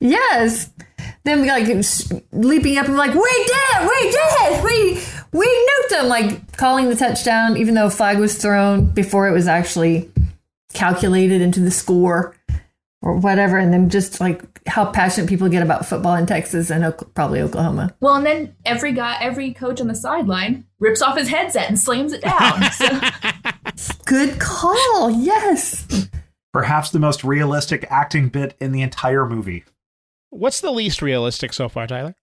[0.00, 0.70] Yes.
[1.24, 1.66] Them like
[2.32, 5.02] leaping up and like, we did it, we did it, we
[5.34, 9.32] we nuked them, like calling the touchdown, even though a flag was thrown before it
[9.32, 10.10] was actually
[10.72, 12.34] calculated into the score
[13.02, 16.84] or whatever, and then just like how passionate people get about football in Texas and
[16.84, 17.94] Ok- probably Oklahoma.
[18.00, 21.78] well, and then every guy, every coach on the sideline rips off his headset and
[21.78, 22.62] slams it down.
[23.76, 25.10] So Good call.
[25.10, 26.08] Yes.
[26.52, 29.64] Perhaps the most realistic acting bit in the entire movie.
[30.30, 32.14] What's the least realistic so far, Tyler?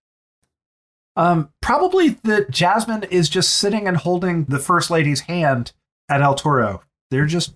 [1.15, 5.73] Um, probably that Jasmine is just sitting and holding the first lady's hand
[6.09, 6.81] at El Toro.
[7.09, 7.55] They're just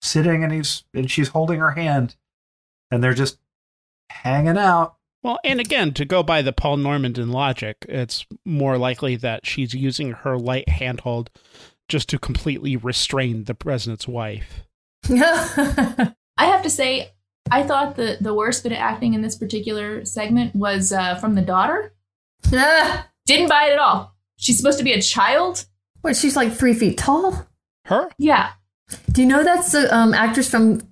[0.00, 2.16] sitting and he's and she's holding her hand,
[2.90, 3.38] and they're just
[4.10, 4.96] hanging out.
[5.22, 9.72] Well, and again, to go by the Paul Normandin logic, it's more likely that she's
[9.72, 11.30] using her light handhold
[11.88, 14.64] just to completely restrain the president's wife.
[15.10, 17.12] I have to say,
[17.50, 21.34] I thought the the worst bit of acting in this particular segment was uh, from
[21.34, 21.92] the daughter.
[22.52, 24.14] Ah, Didn't buy it at all.
[24.36, 25.64] She's supposed to be a child.
[26.02, 26.16] what?
[26.16, 27.46] She's like three feet tall.
[27.86, 28.08] Her?
[28.18, 28.50] Yeah.
[29.10, 30.82] Do you know that's the um, actress from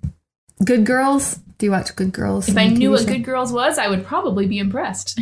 [0.65, 1.35] Good Girls?
[1.57, 2.49] Do you watch Good Girls?
[2.49, 3.07] If I knew what show?
[3.07, 5.19] Good Girls was, I would probably be impressed.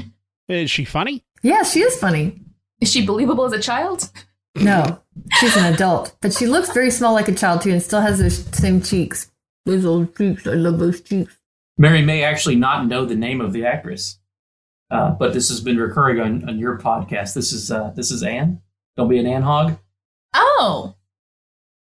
[0.47, 1.23] Is she funny?
[1.43, 2.41] Yeah, she is funny.
[2.79, 4.09] Is she believable as a child?
[4.55, 4.99] No,
[5.39, 8.19] she's an adult, but she looks very small like a child too, and still has
[8.19, 9.31] those same cheeks.
[9.65, 10.45] Those old cheeks.
[10.45, 11.37] I love those cheeks.
[11.77, 14.19] Mary may actually not know the name of the actress,
[14.91, 17.33] uh, but this has been recurring on, on your podcast.
[17.33, 18.61] This is uh, this is Anne.
[18.97, 19.77] Don't be an Anne hog.
[20.33, 20.95] Oh.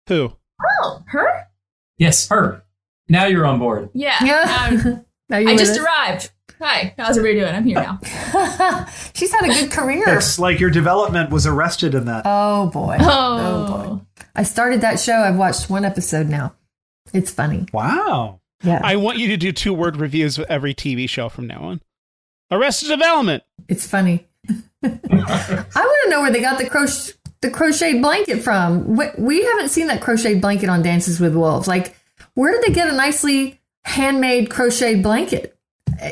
[0.08, 0.34] Who?
[0.82, 1.48] Oh, her?
[1.98, 2.64] Yes, her.
[3.10, 3.90] Now you're on board.
[3.94, 4.24] Yeah.
[4.24, 4.70] Yeah.
[4.86, 5.80] Um, Are you I just us?
[5.80, 6.32] arrived.
[6.60, 6.94] Hi.
[6.98, 7.54] How's everybody doing?
[7.54, 8.00] I'm here now.
[9.14, 10.04] she's had a good career.
[10.08, 12.24] It's like your development was arrested in that.
[12.26, 12.98] Oh boy.
[13.00, 13.98] Oh.
[13.98, 14.24] boy.
[14.36, 15.14] I started that show.
[15.14, 16.56] I've watched one episode now.
[17.14, 17.66] It's funny.
[17.74, 18.40] Wow.
[18.64, 18.80] Yeah.
[18.84, 21.82] I want you to do two word reviews of every TV show from now on.
[22.52, 23.44] Arrested Development.
[23.68, 24.28] It's funny.
[24.84, 28.96] I want to know where they got the crochet the crocheted blanket from.
[28.96, 31.68] We, we haven't seen that crocheted blanket on Dances with Wolves.
[31.68, 31.96] Like,
[32.34, 35.56] where did they get a nicely handmade crocheted blanket?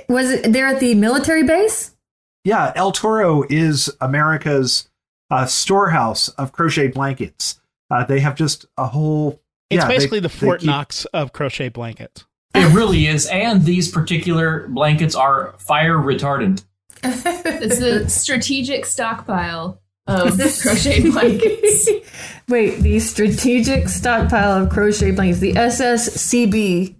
[0.08, 1.96] Was it there at the military base?
[2.43, 4.89] Yeah, El Toro is America's
[5.32, 7.60] uh, storehouse of crochet blankets.
[7.89, 9.41] Uh, they have just a whole.
[9.69, 12.26] It's yeah, they- basically the they Fort keep- Knox of crochet blankets.
[12.56, 13.26] It really is.
[13.28, 16.63] And these particular blankets are fire retardant.
[17.04, 21.89] It's a strategic stockpile of crochet blankets.
[22.50, 26.96] Wait, the strategic stockpile of crochet blankets, the SSCB.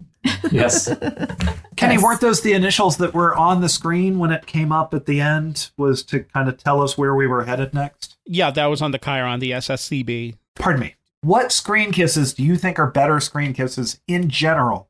[0.52, 0.88] Yes.
[1.76, 2.04] Kenny, Yes.
[2.04, 5.20] weren't those the initials that were on the screen when it came up at the
[5.20, 5.72] end?
[5.78, 8.16] Was to kind of tell us where we were headed next?
[8.26, 10.36] Yeah, that was on the chyron, the SSCB.
[10.56, 10.96] Pardon me.
[11.22, 14.90] What screen kisses do you think are better screen kisses in general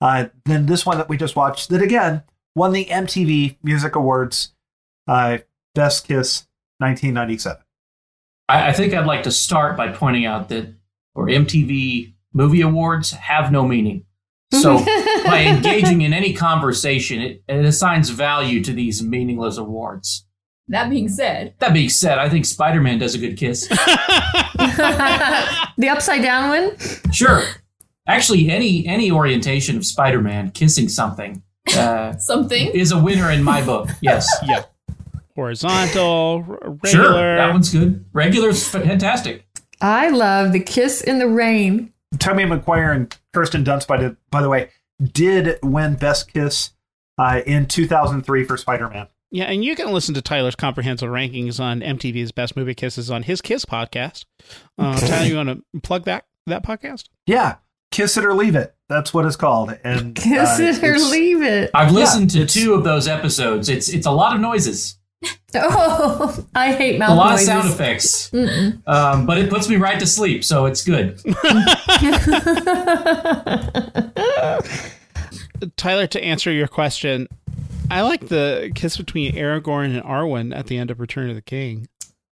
[0.00, 1.68] uh, than this one that we just watched?
[1.70, 2.22] That again
[2.54, 4.52] won the MTV Music Awards
[5.06, 5.38] uh,
[5.74, 6.46] Best Kiss
[6.78, 7.62] 1997.
[8.48, 10.74] I, I think I'd like to start by pointing out that,
[11.14, 14.04] or MTV Movie Awards have no meaning.
[14.52, 14.78] So
[15.24, 20.24] by engaging in any conversation, it, it assigns value to these meaningless awards.
[20.68, 23.66] That being said, That being said, I think Spider Man does a good kiss.
[25.78, 26.76] the upside down one?
[27.10, 27.42] Sure.
[28.08, 31.42] Actually, any any orientation of Spider Man kissing something
[31.76, 32.68] uh, something.
[32.68, 33.88] is a winner in my book.
[34.00, 34.26] Yes.
[34.46, 34.64] Yeah.
[35.36, 37.04] Horizontal, r- regular.
[37.04, 37.36] Sure.
[37.36, 38.04] That one's good.
[38.12, 39.46] Regular's fantastic.
[39.80, 41.92] I love the kiss in the rain.
[42.18, 44.70] Tommy Maguire and Kirsten Dunst, by the, by the way,
[45.12, 46.70] did win Best Kiss
[47.18, 49.06] uh, in 2003 for Spider Man.
[49.30, 53.22] Yeah, and you can listen to Tyler's comprehensive rankings on MTV's Best Movie Kisses on
[53.22, 54.24] his Kiss podcast.
[54.76, 57.04] Uh, Tyler, you want to plug that that podcast?
[57.26, 57.56] Yeah,
[57.98, 58.72] Kiss It or Leave It.
[58.88, 59.76] That's what it's called.
[59.82, 61.68] And Kiss uh, it or leave it.
[61.74, 63.68] I've listened to two of those episodes.
[63.68, 64.96] It's it's a lot of noises,
[65.56, 67.48] Oh, I hate mouth a lot noises.
[67.48, 68.32] of sound effects,
[68.86, 71.20] um, but it puts me right to sleep, so it's good.
[75.76, 77.26] Tyler, to answer your question,
[77.90, 81.42] I like the kiss between Aragorn and Arwen at the end of Return of the
[81.42, 81.88] King.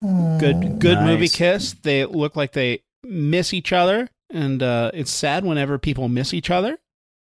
[0.02, 1.06] Good, good Nice.
[1.06, 1.74] movie kiss.
[1.74, 6.50] They look like they miss each other, and uh, it's sad whenever people miss each
[6.50, 6.78] other.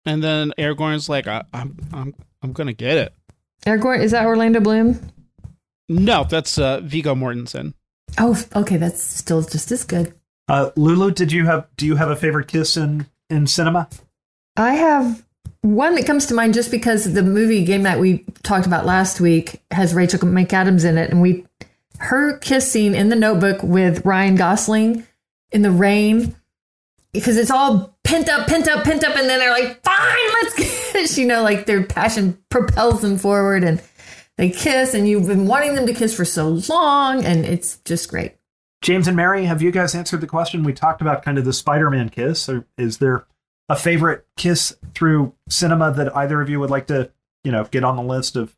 [0.05, 3.13] And then Aragorn's like, I, "I'm, I'm, I'm gonna get it."
[3.65, 4.99] Aragorn, is that Orlando Bloom?
[5.89, 7.73] No, that's uh, Viggo Mortensen.
[8.19, 10.13] Oh, okay, that's still just as good.
[10.47, 11.67] Uh, Lulu, did you have?
[11.77, 13.89] Do you have a favorite kiss in in cinema?
[14.57, 15.23] I have
[15.61, 19.19] one that comes to mind just because the movie Game Night we talked about last
[19.19, 21.45] week has Rachel McAdams in it, and we
[21.97, 25.07] her kiss scene in the Notebook with Ryan Gosling
[25.51, 26.35] in the rain
[27.15, 30.55] because it's all pent up, pent up, pent up, and then they're like, "Fine, let's
[30.91, 33.81] kiss," you know, like their passion propels them forward, and
[34.37, 38.09] they kiss, and you've been wanting them to kiss for so long, and it's just
[38.09, 38.35] great.
[38.81, 40.63] James and Mary, have you guys answered the question?
[40.63, 42.47] We talked about kind of the Spider-Man kiss.
[42.47, 43.25] Or is there
[43.67, 47.11] a favorite kiss through cinema that either of you would like to,
[47.43, 48.55] you know, get on the list of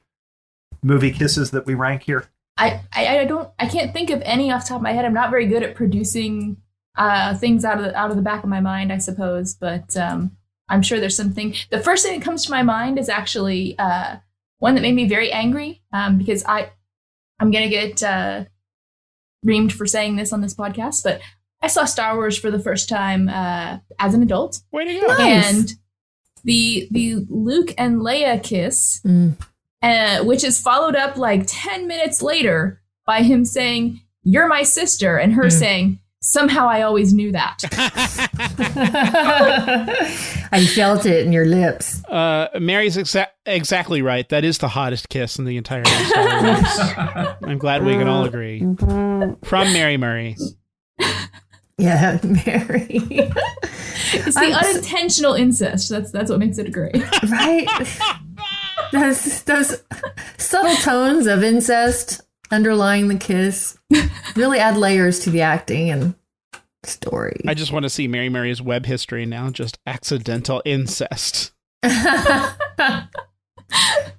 [0.84, 2.26] movie kisses that we rank here?
[2.58, 5.06] I, I I don't I can't think of any off the top of my head.
[5.06, 6.58] I'm not very good at producing
[6.98, 9.54] uh, things out of the, out of the back of my mind, I suppose.
[9.54, 10.32] But um,
[10.70, 11.54] I'm sure there's something.
[11.72, 14.18] The first thing that comes to my mind is actually uh,
[14.60, 16.72] one that made me very angry um, because I
[17.40, 18.46] I'm gonna get uh,
[19.46, 21.22] reamed for saying this on this podcast, but
[21.62, 25.08] I saw Star Wars for the first time uh, as an adult, Way to go!
[25.08, 25.50] Nice.
[25.54, 25.74] and
[26.44, 29.36] the the Luke and Leia kiss Mm.
[29.82, 35.18] uh, which is followed up like 10 minutes later by him saying, You're my sister,
[35.18, 35.52] and her Mm.
[35.52, 37.64] saying, Somehow I always knew that.
[40.52, 42.04] I felt it in your lips.
[42.04, 44.28] Uh, Mary's exa- exactly right.
[44.28, 47.38] That is the hottest kiss in the entire Star Wars.
[47.44, 48.60] I'm glad we can all agree.
[48.60, 50.36] From Mary Murray.
[51.78, 52.88] Yeah, Mary.
[52.90, 55.90] It's the I'm unintentional incest.
[55.90, 57.02] That's that's what makes it great.
[57.24, 57.66] right?
[58.92, 59.82] those those
[60.38, 62.20] subtle tones of incest
[62.52, 63.78] underlying the kiss
[64.36, 66.16] really add layers to the acting and
[66.84, 67.42] story.
[67.48, 69.50] I just want to see Mary Mary's web history now.
[69.50, 71.52] Just accidental incest.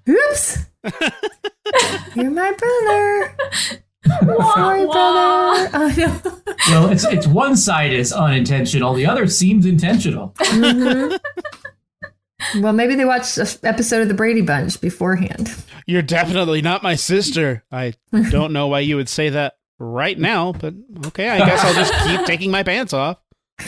[0.08, 0.58] Oops.
[2.14, 3.36] You're my brother.
[4.22, 4.92] Wah, Sorry, wah.
[4.92, 5.70] brother.
[5.76, 6.20] I know.
[6.68, 10.32] Well, it's it's one side is unintentional, the other seems intentional.
[10.38, 11.18] Mhm.
[12.60, 15.54] Well, maybe they watched an episode of the Brady Bunch beforehand.
[15.86, 17.64] You're definitely not my sister.
[17.72, 17.94] I
[18.30, 20.74] don't know why you would say that right now, but
[21.06, 23.18] okay, I guess I'll just keep taking my pants off.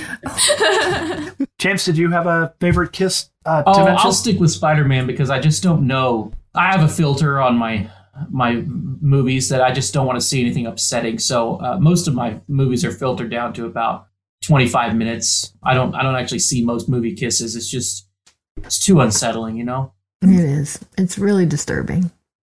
[1.58, 3.96] James, did you have a favorite kiss uh, to Oh, mention?
[4.06, 6.32] I'll stick with Spider Man because I just don't know.
[6.54, 7.90] I have a filter on my
[8.28, 11.18] my movies that I just don't want to see anything upsetting.
[11.18, 14.06] So uh, most of my movies are filtered down to about
[14.42, 15.54] 25 minutes.
[15.62, 17.56] I don't I don't actually see most movie kisses.
[17.56, 18.08] It's just
[18.64, 19.92] it's too unsettling, you know.
[20.22, 20.78] It is.
[20.98, 22.10] It's really disturbing.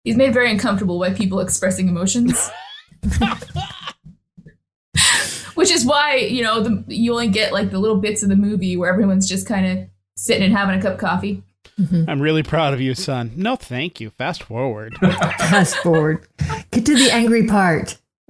[0.03, 2.49] He's made very uncomfortable by people expressing emotions.
[5.53, 8.35] Which is why, you know, the, you only get like the little bits of the
[8.35, 9.87] movie where everyone's just kind of
[10.17, 11.43] sitting and having a cup of coffee.
[11.79, 12.09] Mm-hmm.
[12.09, 13.31] I'm really proud of you, son.
[13.35, 14.09] No, thank you.
[14.11, 14.97] Fast forward.
[14.99, 16.27] Fast forward.
[16.71, 17.97] Get to the angry part.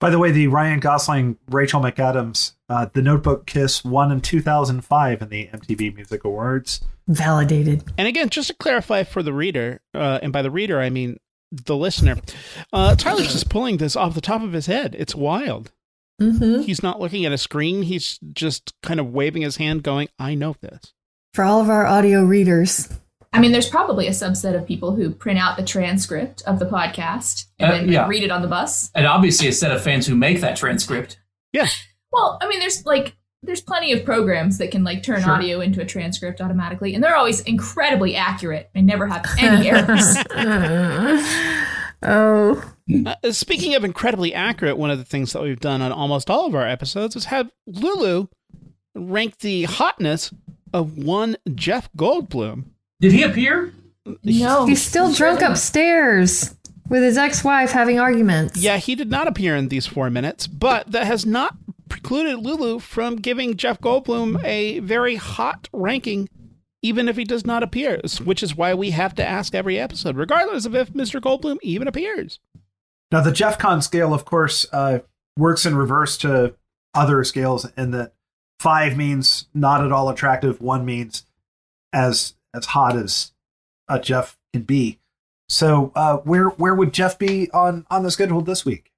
[0.00, 5.20] By the way, the Ryan Gosling, Rachel McAdams, uh, The Notebook Kiss won in 2005
[5.22, 6.80] in the MTV Music Awards.
[7.08, 7.84] Validated.
[7.98, 11.18] And again, just to clarify for the reader, uh, and by the reader I mean
[11.52, 12.16] the listener,
[12.72, 14.94] uh, Tyler's just pulling this off the top of his head.
[14.98, 15.72] It's wild.
[16.20, 17.82] hmm He's not looking at a screen.
[17.82, 20.92] He's just kind of waving his hand, going, "I know this."
[21.34, 22.88] For all of our audio readers.
[23.32, 26.66] I mean, there's probably a subset of people who print out the transcript of the
[26.66, 28.06] podcast and Uh, then yeah.
[28.08, 28.90] read it on the bus.
[28.94, 31.18] And obviously, a set of fans who make that transcript.
[31.52, 31.68] Yeah,
[32.12, 35.32] Well, I mean, there's like there's plenty of programs that can like turn Sure.
[35.32, 40.16] audio into a transcript automatically, and they're always incredibly accurate and never have any errors.
[42.02, 42.74] oh.
[43.06, 46.46] Uh, speaking of incredibly accurate, one of the things that we've done on almost all
[46.46, 48.26] of our episodes is have Lulu
[48.94, 50.32] rank the hotness
[50.72, 52.64] of one Jeff Goldblum.
[53.00, 53.72] Did he appear?
[54.24, 56.54] No, He's still drunk upstairs
[56.88, 58.56] with his ex wife having arguments.
[58.60, 61.54] Yeah, he did not appear in these four minutes, but that has not
[61.90, 66.28] precluded Lulu from giving Jeff Goldblum a very hot ranking,
[66.80, 70.16] even if he does not appear, which is why we have to ask every episode,
[70.16, 71.20] regardless of if Mr.
[71.20, 72.40] Goldblum even appears.
[73.12, 75.00] Now, the Jeff Con scale, of course, uh,
[75.36, 76.54] works in reverse to
[76.94, 78.14] other scales in that
[78.58, 81.24] five means not at all attractive, one means
[81.92, 83.32] as as hot as
[83.88, 84.98] a Jeff can be.
[85.48, 88.89] So, uh, where where would Jeff be on on the schedule this week?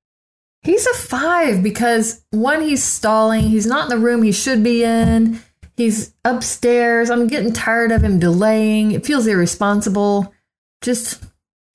[0.63, 3.43] He's a five because one, he's stalling.
[3.43, 5.41] He's not in the room he should be in.
[5.77, 7.11] He's upstairs.
[7.11, 8.93] I'm getting tired of him delaying.
[8.93, 10.33] It feels irresponsible.
[10.81, 11.23] Just,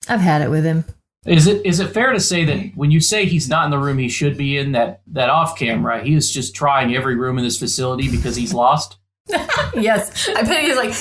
[0.08, 0.84] I've had it with him.
[1.26, 3.78] Is it is it fair to say that when you say he's not in the
[3.78, 7.36] room he should be in, that that off camera he is just trying every room
[7.36, 8.96] in this facility because he's lost?
[9.74, 10.92] yes, I bet he's like,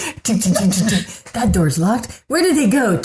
[1.33, 2.23] that door's locked.
[2.27, 3.01] Where did they go?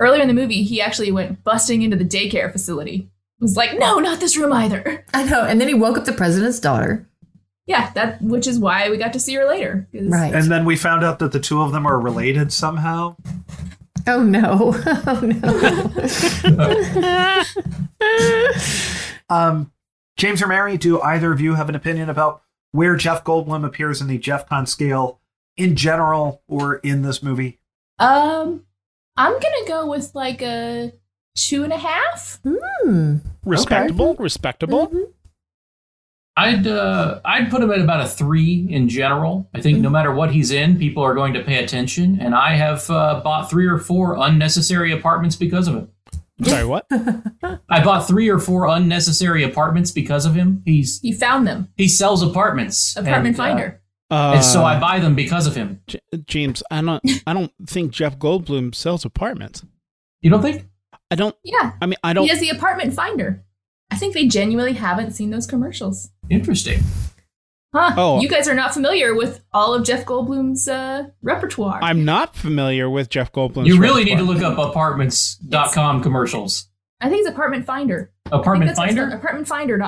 [0.00, 3.10] Earlier in the movie, he actually went busting into the daycare facility.
[3.40, 5.04] Was like, no, not this room either.
[5.14, 5.44] I know.
[5.44, 7.08] And then he woke up the president's daughter.
[7.66, 9.86] Yeah, that which is why we got to see her later.
[9.92, 10.34] Right.
[10.34, 13.16] And then we found out that the two of them are related somehow.
[14.06, 14.74] oh no.
[15.06, 15.20] Oh
[18.00, 18.00] no.
[19.30, 19.72] Um,
[20.16, 24.00] James or Mary, do either of you have an opinion about where Jeff Goldblum appears
[24.00, 25.20] in the Jeff Con scale
[25.58, 27.58] in general or in this movie?
[27.98, 28.64] Um,
[29.18, 30.92] I'm gonna go with like a
[31.36, 32.40] two and a half.
[32.44, 33.16] Hmm.
[33.44, 35.12] Respectable, respectable.
[36.36, 39.50] I'd uh, I'd put him at about a three in general.
[39.52, 42.54] I think no matter what he's in, people are going to pay attention, and I
[42.54, 45.88] have uh, bought three or four unnecessary apartments because of it.
[46.44, 46.86] Sorry, what?
[47.68, 50.62] I bought three or four unnecessary apartments because of him.
[50.64, 51.68] He's He found them.
[51.76, 53.66] he sells apartments, Apartment and, uh, finder.
[53.66, 53.77] Uh,
[54.10, 55.80] and so I buy them because of him.
[55.86, 59.64] J- James, I don't, I don't think Jeff Goldblum sells apartments.
[60.22, 60.66] You don't think?
[61.10, 61.36] I don't.
[61.44, 62.24] Yeah, I mean, I don't.
[62.24, 63.44] He has the apartment finder.
[63.90, 66.10] I think they genuinely haven't seen those commercials.
[66.28, 66.80] Interesting.
[67.74, 67.92] Huh?
[67.96, 68.20] Oh.
[68.20, 71.78] You guys are not familiar with all of Jeff Goldblum's uh, repertoire.
[71.82, 73.66] I'm not familiar with Jeff Goldblum's.
[73.68, 76.68] you really need to look up apartments.com commercials.
[77.00, 78.10] I think it's Apartment Finder.
[78.26, 79.16] I think Apartment that's what it's Finder?
[79.16, 79.20] done.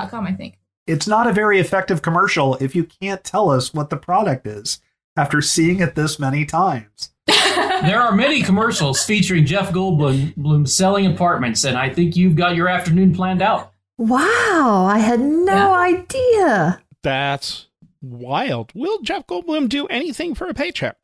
[0.03, 0.57] Apartmentfinder.com, I think.
[0.91, 4.81] It's not a very effective commercial if you can't tell us what the product is
[5.15, 7.13] after seeing it this many times.
[7.81, 12.55] There are many commercials featuring Jeff Goldblum Blum selling apartments, and I think you've got
[12.55, 13.73] your afternoon planned out.
[13.97, 14.85] Wow.
[14.87, 16.79] I had no idea.
[17.01, 17.69] That's
[18.01, 18.71] wild.
[18.75, 20.97] Will Jeff Goldblum do anything for a paycheck?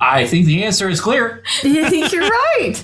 [0.00, 1.44] I think the answer is clear.
[1.62, 2.82] I think you're right.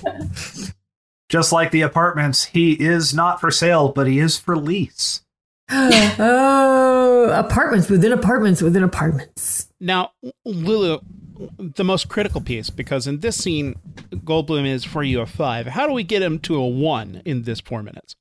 [1.27, 5.25] Just like the apartments, he is not for sale, but he is for lease.
[5.71, 9.67] oh, apartments within apartments within apartments.
[9.79, 10.11] Now,
[10.45, 10.99] Lulu,
[11.59, 13.75] the most critical piece, because in this scene,
[14.11, 15.67] Goldblum is for you a five.
[15.67, 18.15] How do we get him to a one in this four minutes?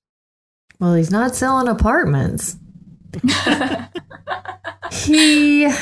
[0.81, 2.57] Well, he's not selling apartments.
[4.93, 5.73] he,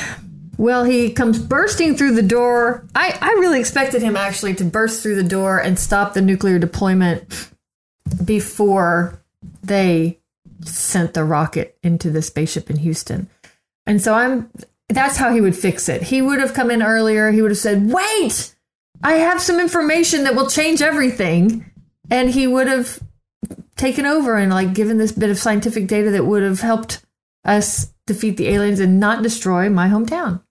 [0.57, 2.87] well, he comes bursting through the door.
[2.95, 6.59] I, I really expected him actually to burst through the door and stop the nuclear
[6.59, 7.49] deployment
[8.23, 9.21] before
[9.63, 10.19] they
[10.63, 13.29] sent the rocket into the spaceship in Houston.
[13.85, 14.49] And so I'm,
[14.89, 16.03] that's how he would fix it.
[16.03, 17.31] He would have come in earlier.
[17.31, 18.55] He would have said, wait,
[19.03, 21.69] I have some information that will change everything.
[22.09, 22.99] And he would have
[23.75, 27.05] taken over and like given this bit of scientific data that would have helped
[27.43, 30.41] us defeat the aliens and not destroy my hometown.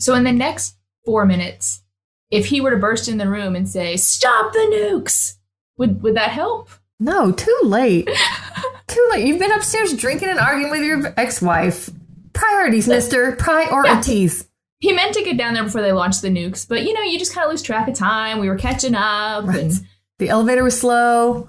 [0.00, 1.82] So in the next four minutes,
[2.30, 5.36] if he were to burst in the room and say, "Stop the nukes,"
[5.76, 6.70] would would that help?
[6.98, 8.08] No, too late.
[8.90, 9.26] too late.
[9.26, 11.88] You've been upstairs drinking and arguing with your ex-wife.
[12.32, 13.32] Priorities, Mister.
[13.36, 14.46] Priorities.
[14.78, 17.18] He meant to get down there before they launched the nukes, but you know, you
[17.18, 18.38] just kind of lose track of time.
[18.38, 19.58] We were catching up, Right.
[19.60, 19.72] and
[20.18, 21.48] The elevator was slow.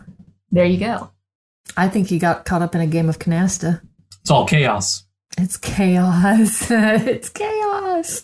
[0.52, 1.12] there you go.
[1.78, 3.82] I think he got caught up in a game of canasta.
[4.22, 5.06] It's all chaos.
[5.38, 6.68] It's chaos.
[6.70, 8.24] it's chaos.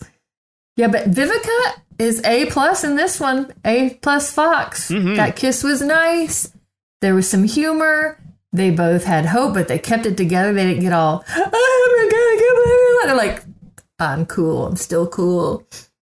[0.76, 3.52] Yeah, but Vivica is A plus in this one.
[3.64, 4.90] A plus Fox.
[4.90, 5.16] Mhm.
[5.16, 6.52] That kiss was nice.
[7.00, 8.20] There was some humor.
[8.52, 10.52] They both had hope, but they kept it together.
[10.52, 13.42] They didn't get all, I'm gonna get They're like,
[13.98, 14.66] I'm cool.
[14.66, 15.66] I'm still cool.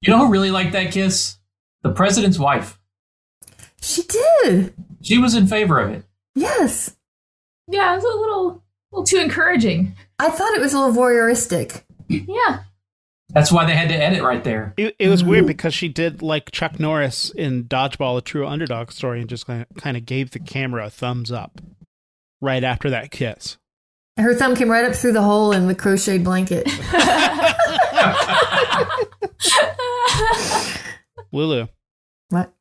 [0.00, 1.38] You know who really liked that kiss?
[1.82, 2.78] The president's wife.
[3.82, 4.74] She did.
[5.02, 6.04] She was in favor of it.
[6.34, 6.96] Yes.
[7.68, 9.94] Yeah, it was a little, a little too encouraging.
[10.18, 11.82] I thought it was a little voyeuristic.
[12.08, 12.60] Yeah,
[13.30, 14.74] That's why they had to edit right there.
[14.76, 18.90] It, it was weird because she did like Chuck Norris in Dodgeball, a true underdog
[18.90, 21.60] story, and just kind of, kind of gave the camera a thumbs up
[22.40, 23.56] right after that kiss.
[24.16, 26.66] Her thumb came right up through the hole in the crocheted blanket.
[31.32, 31.68] Lulu,
[32.30, 32.52] what?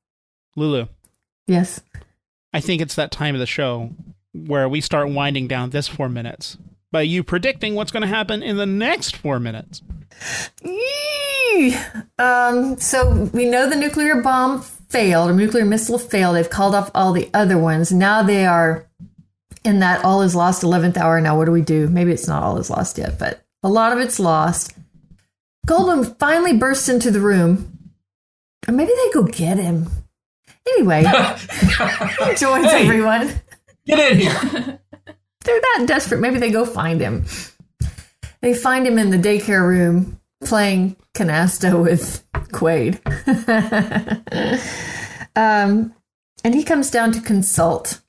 [0.56, 0.88] Lulu,
[1.48, 1.82] Yes.
[2.54, 3.92] I think it's that time of the show
[4.34, 6.58] where we start winding down this four minutes
[6.92, 9.82] by you predicting what's going to happen in the next four minutes.
[10.64, 11.76] Yee!
[12.18, 16.36] Um, so we know the nuclear bomb failed, or nuclear missile failed.
[16.36, 17.92] They've called off all the other ones.
[17.92, 18.88] Now they are
[19.64, 21.20] in that all is lost 11th hour.
[21.22, 21.88] Now, what do we do?
[21.88, 24.74] Maybe it's not all is lost yet, but a lot of it's lost.
[25.68, 27.78] Goldblum finally bursts into the room.
[28.68, 29.89] Or maybe they go get him.
[30.68, 31.05] Anyway, he
[32.36, 32.84] joins Hey.
[32.84, 33.32] everyone.
[33.86, 34.80] Get in here.
[35.45, 36.20] They're that desperate.
[36.22, 37.26] Maybe they go find him.
[38.41, 42.99] They find him in the daycare room playing canasta with Quaid.
[45.36, 45.93] um,
[46.43, 48.01] and he comes down to consult.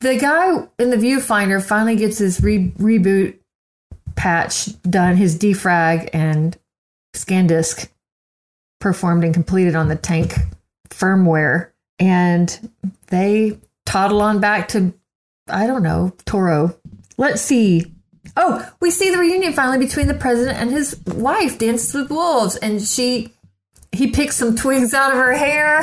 [0.00, 3.38] The guy in the viewfinder finally gets his re- reboot
[4.14, 6.56] patch done, his defrag and
[7.14, 7.90] scan disk
[8.80, 10.34] performed and completed on the tank
[10.90, 11.70] firmware.
[11.98, 12.70] And
[13.08, 14.94] they toddle on back to
[15.50, 16.76] I don't know, Toro.
[17.16, 17.94] Let's see.
[18.36, 22.56] Oh, we see the reunion finally between the president and his wife, Dances with Wolves,
[22.56, 23.32] and she
[23.92, 25.80] he picks some twigs out of her hair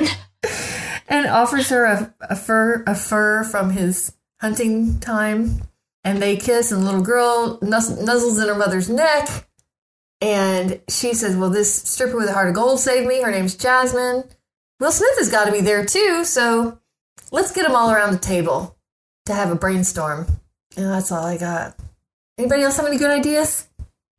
[1.12, 5.60] and offers her a, a fur a fur from his hunting time.
[6.04, 9.46] And they kiss, and the little girl nuzzles in her mother's neck.
[10.20, 13.22] And she says, Well, this stripper with a heart of gold saved me.
[13.22, 14.24] Her name's Jasmine.
[14.80, 16.80] Will Smith has got to be there too, so
[17.30, 18.76] let's get them all around the table
[19.26, 20.26] to have a brainstorm.
[20.76, 21.76] And that's all I got.
[22.36, 23.68] Anybody else have any good ideas?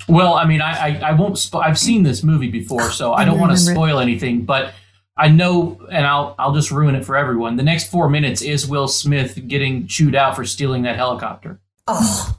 [0.07, 1.35] Well, I mean, I I, I won't.
[1.35, 4.45] Spo- I've seen this movie before, so I don't want to spoil anything.
[4.45, 4.73] But
[5.15, 7.55] I know, and I'll I'll just ruin it for everyone.
[7.55, 11.59] The next four minutes is Will Smith getting chewed out for stealing that helicopter.
[11.87, 12.37] Oh,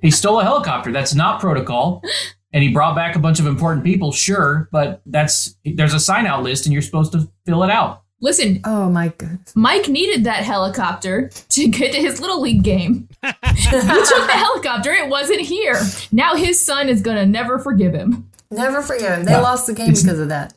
[0.00, 0.92] He stole a helicopter.
[0.92, 2.02] That's not protocol.
[2.52, 6.26] And he brought back a bunch of important people, sure, but that's there's a sign
[6.26, 8.02] out list and you're supposed to fill it out.
[8.22, 9.52] listen, oh my goodness.
[9.54, 13.08] Mike needed that helicopter to get to his little league game.
[13.22, 13.46] he took
[13.84, 15.80] the helicopter; it wasn't here.
[16.12, 18.30] Now his son is gonna never forgive him.
[18.50, 19.24] Never forgive him.
[19.26, 19.40] They Yeah.
[19.40, 20.54] lost the game because of that.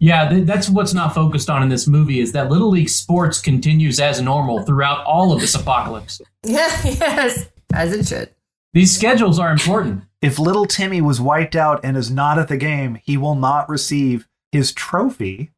[0.00, 3.40] Yeah, th- that's what's not focused on in this movie is that Little League sports
[3.40, 6.20] continues as normal throughout all of this apocalypse.
[6.42, 8.30] Yeah, yes, as it should.
[8.72, 10.02] These schedules are important.
[10.20, 13.68] If little Timmy was wiped out and is not at the game, he will not
[13.68, 15.52] receive his trophy.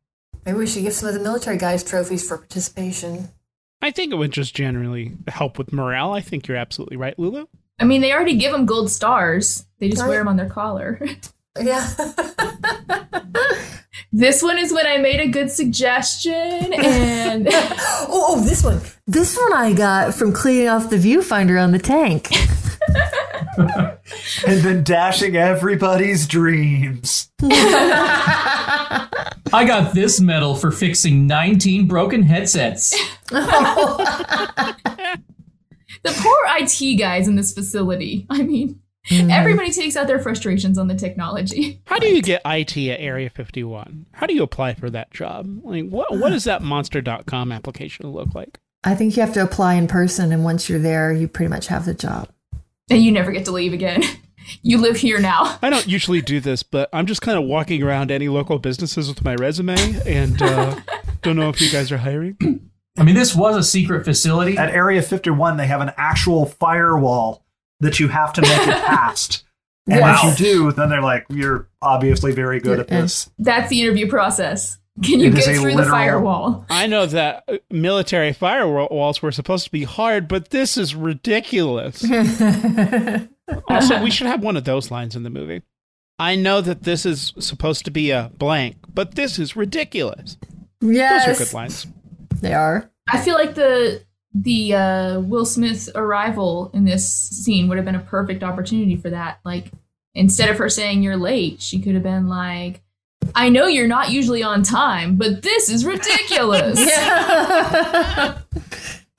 [0.45, 3.31] Maybe we should give some of the military guys trophies for participation.
[3.83, 6.13] I think it would just generally help with morale.
[6.13, 7.47] I think you're absolutely right, Lulu.
[7.79, 9.67] I mean, they already give them gold stars.
[9.79, 10.09] They just Right.
[10.09, 11.01] wear them on their collar.
[11.61, 11.89] Yeah.
[14.13, 18.81] this one is when I made a good suggestion, and oh, oh, this one.
[19.07, 22.31] This one I got from cleaning off the viewfinder on the tank.
[24.47, 27.31] And then dashing everybody's dreams.
[27.43, 29.09] I
[29.67, 32.91] got this medal for fixing 19 broken headsets.
[33.31, 35.19] the
[36.05, 38.27] poor IT guys in this facility.
[38.31, 38.81] I mean,
[39.11, 41.81] everybody takes out their frustrations on the technology.
[41.87, 44.07] How do you get IT at Area 51?
[44.13, 45.49] How do you apply for that job?
[45.63, 48.59] Like, what what does that monster.com application look like?
[48.85, 51.67] I think you have to apply in person, and once you're there, you pretty much
[51.67, 52.29] have the job.
[52.89, 54.03] And you never get to leave again.
[54.63, 55.59] You live here now.
[55.63, 59.09] I don't usually do this, but I'm just kind of walking around any local businesses
[59.09, 59.77] with my resume
[60.07, 60.77] and uh,
[61.23, 62.71] don't know if you guys are hiring.
[62.97, 64.57] I mean, this was a secret facility.
[64.57, 67.45] At Area 51, they have an actual firewall
[67.81, 69.45] that you have to make it past.
[69.89, 70.21] And Wow.
[70.25, 74.09] if you do, then they're like, "You're obviously very good at this." That's the interview
[74.09, 74.79] process.
[75.05, 76.65] Can you It is get a through the firewall?
[76.71, 82.03] I know that uh, military firewalls were supposed to be hard, but this is ridiculous.
[83.69, 85.63] also, we should have one of those lines in the movie.
[86.19, 90.39] I know that this is supposed to be a blank, but this is ridiculous.
[90.81, 91.27] Yeah.
[91.27, 91.87] Those are good lines.
[92.41, 92.91] they are.
[93.09, 94.03] I feel like the
[94.43, 99.09] the uh, Will Smith arrival in this scene would have been a perfect opportunity for
[99.11, 99.41] that.
[99.45, 99.71] Like
[100.15, 102.83] instead of her saying you're late, she could have been like,
[103.35, 106.79] "I know you're not usually on time, but this is ridiculous."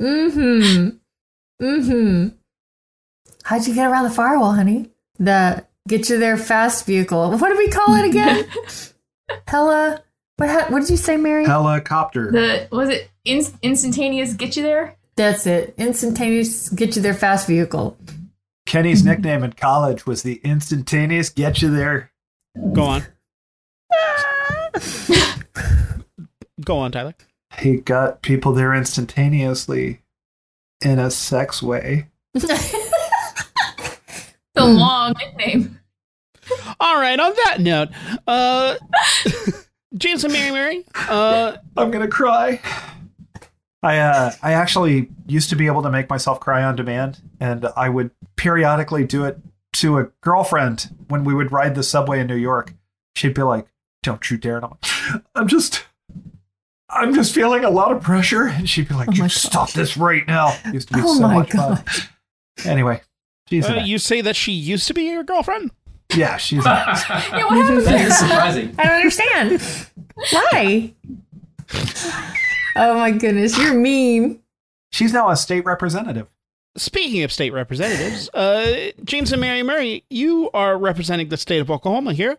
[0.02, 0.90] mm-hmm.
[1.62, 2.28] Mm-hmm.
[3.44, 4.92] How'd you get around the firewall, honey?
[5.18, 7.38] The get you there fast vehicle.
[7.38, 8.46] What do we call it again?
[9.48, 10.04] Hella.
[10.36, 10.50] What?
[10.50, 11.46] ha- What did you say, Mary?
[11.46, 12.32] Helicopter.
[12.32, 14.97] The was it in, instantaneous get you there?
[15.18, 15.74] That's it.
[15.78, 17.98] Instantaneous get you there fast vehicle.
[18.68, 22.12] Kenny's nickname in college was the instantaneous get you there.
[22.74, 23.04] Go on.
[26.64, 27.16] Go on, Tyler.
[27.58, 30.02] He got people there instantaneously
[30.84, 32.10] in a sex way.
[32.34, 33.06] The
[34.66, 35.80] long nickname.
[36.80, 37.90] All right, on that note,
[38.26, 38.76] uh,
[39.98, 42.62] James and Mary Mary, uh, I'm gonna cry.
[43.84, 47.68] I uh, I actually used to be able to make myself cry on demand, and
[47.78, 49.38] I would periodically do it
[49.74, 52.74] to a girlfriend when we would ride the subway in New York.
[53.16, 53.68] She'd be like,
[54.04, 54.72] "Don't you dare!" And I'm,
[55.14, 55.86] like, I'm just,
[56.90, 59.72] I'm just feeling a lot of pressure, and she'd be like, Oh "You my stop
[59.74, 61.84] this right now." It used to be Oh so my much fun.
[62.66, 63.02] Anyway,
[63.48, 65.70] she's uh, you say that she used to be your girlfriend?
[66.16, 66.70] yeah, she's a-
[67.32, 68.08] Yeah, what happened That there?
[68.08, 68.76] is surprising.
[68.80, 69.62] I don't understand.
[70.32, 70.94] Why?
[72.80, 74.40] Oh my goodness, you're mean.
[74.92, 76.28] she's now a state representative.
[76.78, 81.72] Speaking of state representatives, uh, James and Mary Murray, you are representing the state of
[81.72, 82.38] Oklahoma here.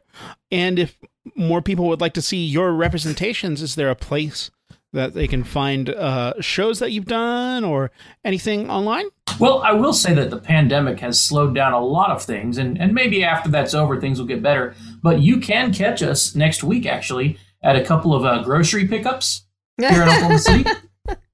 [0.52, 0.96] And if
[1.34, 4.52] more people would like to see your representations, is there a place
[4.92, 7.90] that they can find uh, shows that you've done or
[8.24, 9.06] anything online?
[9.40, 12.80] Well, I will say that the pandemic has slowed down a lot of things, and,
[12.80, 14.76] and maybe after that's over, things will get better.
[15.02, 19.42] But you can catch us next week, actually, at a couple of uh, grocery pickups
[19.78, 20.64] here in Oklahoma City.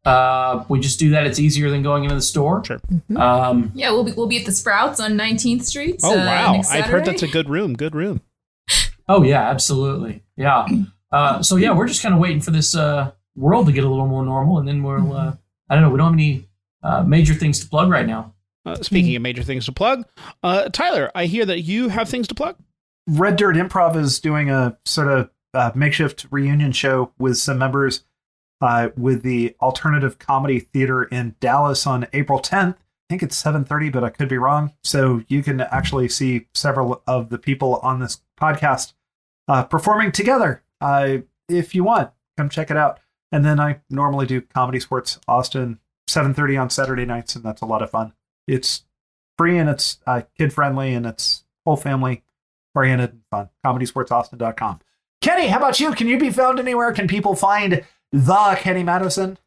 [0.05, 1.27] Uh, we just do that.
[1.27, 2.63] It's easier than going into the store.
[2.63, 2.79] Sure.
[3.17, 6.01] Um, Yeah, we'll be we'll be at the Sprouts on 19th Street.
[6.03, 6.63] Oh, uh, wow.
[6.71, 7.73] I've heard that's a good room.
[7.75, 8.21] Good room.
[9.09, 10.23] oh, yeah, absolutely.
[10.37, 10.67] Yeah.
[11.11, 13.89] Uh, so, yeah, we're just kind of waiting for this uh, world to get a
[13.89, 15.37] little more normal, and then we'll, uh,
[15.71, 16.49] I don't know, we don't have any
[16.83, 18.35] uh, major things to plug right now.
[18.67, 20.05] Uh, speaking of major things to plug,
[20.43, 22.57] uh, Tyler, I hear that you have things to plug.
[23.07, 28.05] Red Dirt Improv is doing a sort of uh, makeshift reunion show with some members
[28.65, 32.77] uh, with the Alternative Comedy Theater in Dallas on April 10th.
[32.77, 34.73] I think it's 7:30, but I could be wrong.
[34.83, 38.95] So you can actually see several of the people on this podcast
[39.49, 40.63] uh, performing together.
[40.81, 43.01] Uh, if you want, come check it out.
[43.31, 47.67] And then I normally do Comedy Sports Austin 7:30 on Saturday nights, and that's a
[47.67, 48.15] lot of fun.
[48.49, 48.85] It's
[49.37, 52.23] free and it's uh, kid friendly and it's whole family
[52.75, 53.51] oriented and fun.
[53.67, 54.81] ComedySportsAustin.com.
[55.21, 55.93] Kenny, how about you?
[55.93, 56.93] Can you be found anywhere?
[56.93, 57.85] Can people find
[58.15, 59.39] the Kenny Madison?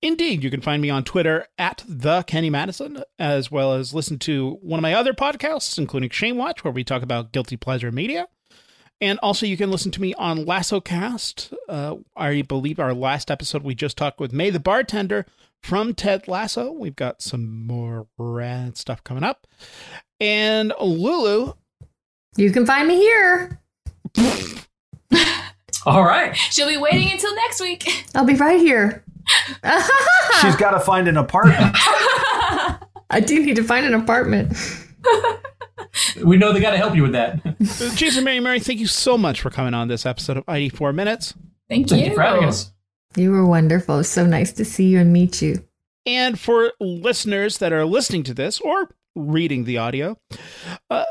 [0.00, 4.18] Indeed, you can find me on Twitter at the Kenny Madison, as well as listen
[4.20, 7.90] to one of my other podcasts, including Shame Watch, where we talk about guilty pleasure
[7.90, 8.28] media.
[9.00, 11.52] And also, you can listen to me on LassoCast.
[11.68, 15.26] Uh, I believe our last episode we just talked with Mae the bartender
[15.62, 16.70] from Ted Lasso.
[16.70, 19.48] We've got some more rad stuff coming up.
[20.20, 21.54] And Lulu,
[22.36, 23.60] You can find me here.
[25.86, 26.36] All right.
[26.36, 28.06] She'll be waiting until next week.
[28.14, 29.04] I'll be right here.
[30.40, 31.72] She's got to find an apartment.
[33.08, 34.52] I do need to find an apartment.
[36.22, 37.40] We know they got to help you with that.
[37.96, 40.92] Jason Mary Mary, thank you so much for coming on this episode of ID Four
[40.92, 41.34] Minutes.
[41.68, 42.72] Thank, Thank you for having us.
[43.16, 44.02] You were wonderful.
[44.04, 45.64] So nice to see you and meet you.
[46.04, 50.18] And for listeners that are listening to this or reading the audio,
[50.90, 51.04] uh,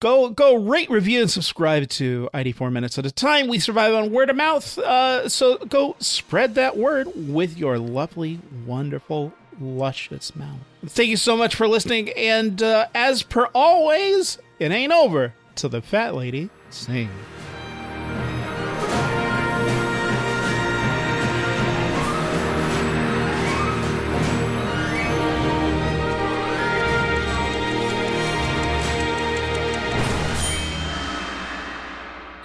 [0.00, 3.48] go go rate, review, and subscribe to ID Four Minutes at a time.
[3.48, 8.40] We survive on word of mouth, uh, so go spread that word with your lovely,
[8.66, 10.58] wonderful, luscious mouth.
[10.86, 15.70] Thank you so much for listening, and uh, as per always, it ain't over till
[15.70, 17.10] the fat lady sings.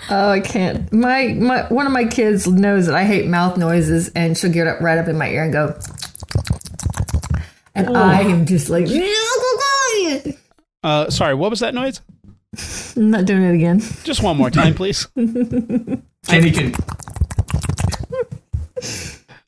[0.09, 0.91] Oh, I can't.
[0.93, 4.67] My my one of my kids knows that I hate mouth noises, and she'll get
[4.67, 5.77] up right up in my ear and go,
[7.75, 8.87] and I am just like,
[10.83, 12.01] Uh, sorry, what was that noise?
[12.95, 13.79] I'm not doing it again.
[14.03, 15.05] Just one more time, please.
[15.15, 16.73] Kenny can.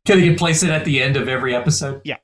[0.05, 2.01] Kenny can place it at the end of every episode.
[2.03, 2.17] Yeah.